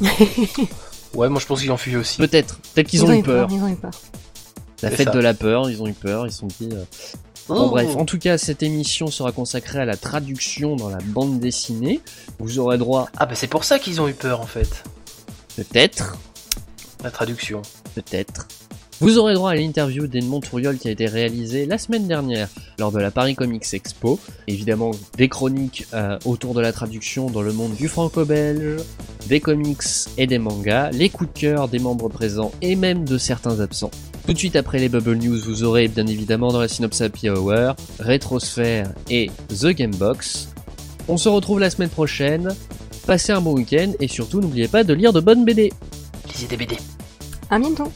Ouais, 1.14 1.28
moi 1.28 1.40
je 1.40 1.46
pense 1.46 1.60
qu'ils 1.60 1.70
ont 1.70 1.76
fui 1.76 1.94
aussi. 1.94 2.16
Peut-être, 2.16 2.58
peut-être 2.74 2.88
qu'ils 2.88 3.04
ont, 3.04 3.12
eu 3.12 3.22
peur. 3.22 3.46
Ils 3.50 3.62
ont 3.62 3.68
eu 3.68 3.76
peur. 3.76 3.90
La 4.82 4.90
fête 4.90 5.08
ça. 5.08 5.14
de 5.14 5.18
la 5.20 5.34
peur, 5.34 5.68
ils 5.68 5.82
ont 5.82 5.86
eu 5.86 5.92
peur, 5.92 6.26
ils 6.26 6.32
sont 6.32 6.46
dit. 6.46 6.70
euh, 6.72 6.84
Bon 7.48 7.66
Oh. 7.66 7.68
bref, 7.70 7.94
en 7.96 8.04
tout 8.06 8.18
cas, 8.18 8.38
cette 8.38 8.62
émission 8.62 9.08
sera 9.08 9.30
consacrée 9.30 9.80
à 9.80 9.84
la 9.84 9.96
traduction 9.98 10.74
dans 10.74 10.88
la 10.88 10.98
bande 11.04 11.38
dessinée. 11.38 12.00
Vous 12.38 12.58
aurez 12.58 12.78
droit, 12.78 13.10
Ah 13.18 13.26
bah 13.26 13.34
c'est 13.34 13.46
pour 13.46 13.64
ça 13.64 13.78
qu'ils 13.78 14.00
ont 14.00 14.08
eu 14.08 14.14
peur 14.14 14.40
en 14.40 14.46
fait. 14.46 14.84
peut-être, 15.56 16.16
La 17.04 17.10
traduction. 17.10 17.60
peut-être. 17.94 18.48
Vous 19.00 19.18
aurez 19.18 19.34
droit 19.34 19.50
à 19.50 19.54
l'interview 19.54 20.06
d'Edmond 20.06 20.40
Touriol 20.40 20.78
qui 20.78 20.88
a 20.88 20.92
été 20.92 21.04
réalisée 21.06 21.66
la 21.66 21.76
semaine 21.76 22.06
dernière 22.08 22.48
lors 22.82 22.90
de 22.90 22.98
la 22.98 23.12
Paris 23.12 23.36
Comics 23.36 23.74
Expo. 23.74 24.18
Évidemment, 24.48 24.90
des 25.16 25.28
chroniques 25.28 25.86
euh, 25.94 26.18
autour 26.24 26.52
de 26.52 26.60
la 26.60 26.72
traduction 26.72 27.30
dans 27.30 27.40
le 27.40 27.52
monde 27.52 27.76
du 27.76 27.86
franco-belge, 27.86 28.82
des 29.28 29.38
comics 29.38 29.84
et 30.18 30.26
des 30.26 30.40
mangas, 30.40 30.90
les 30.90 31.08
coups 31.08 31.32
de 31.32 31.38
cœur 31.38 31.68
des 31.68 31.78
membres 31.78 32.08
présents 32.08 32.50
et 32.60 32.74
même 32.74 33.04
de 33.04 33.18
certains 33.18 33.60
absents. 33.60 33.92
Tout 34.26 34.32
de 34.32 34.38
suite 34.38 34.56
après 34.56 34.80
les 34.80 34.88
Bubble 34.88 35.14
News, 35.14 35.38
vous 35.44 35.62
aurez 35.62 35.86
bien 35.86 36.08
évidemment 36.08 36.50
dans 36.50 36.60
la 36.60 36.66
Synops 36.66 37.00
Happy 37.00 37.30
Hour, 37.30 37.76
Rétrosphère 38.00 38.92
et 39.08 39.30
The 39.48 39.68
Gamebox. 39.68 40.48
On 41.06 41.16
se 41.16 41.28
retrouve 41.28 41.60
la 41.60 41.70
semaine 41.70 41.88
prochaine. 41.88 42.48
Passez 43.06 43.30
un 43.30 43.40
bon 43.40 43.52
week-end 43.52 43.92
et 44.00 44.08
surtout 44.08 44.40
n'oubliez 44.40 44.66
pas 44.66 44.82
de 44.82 44.92
lire 44.92 45.12
de 45.12 45.20
bonnes 45.20 45.44
BD. 45.44 45.72
Lisez 46.26 46.48
des 46.48 46.56
BD. 46.56 46.76
À 47.48 47.60
bientôt. 47.60 47.92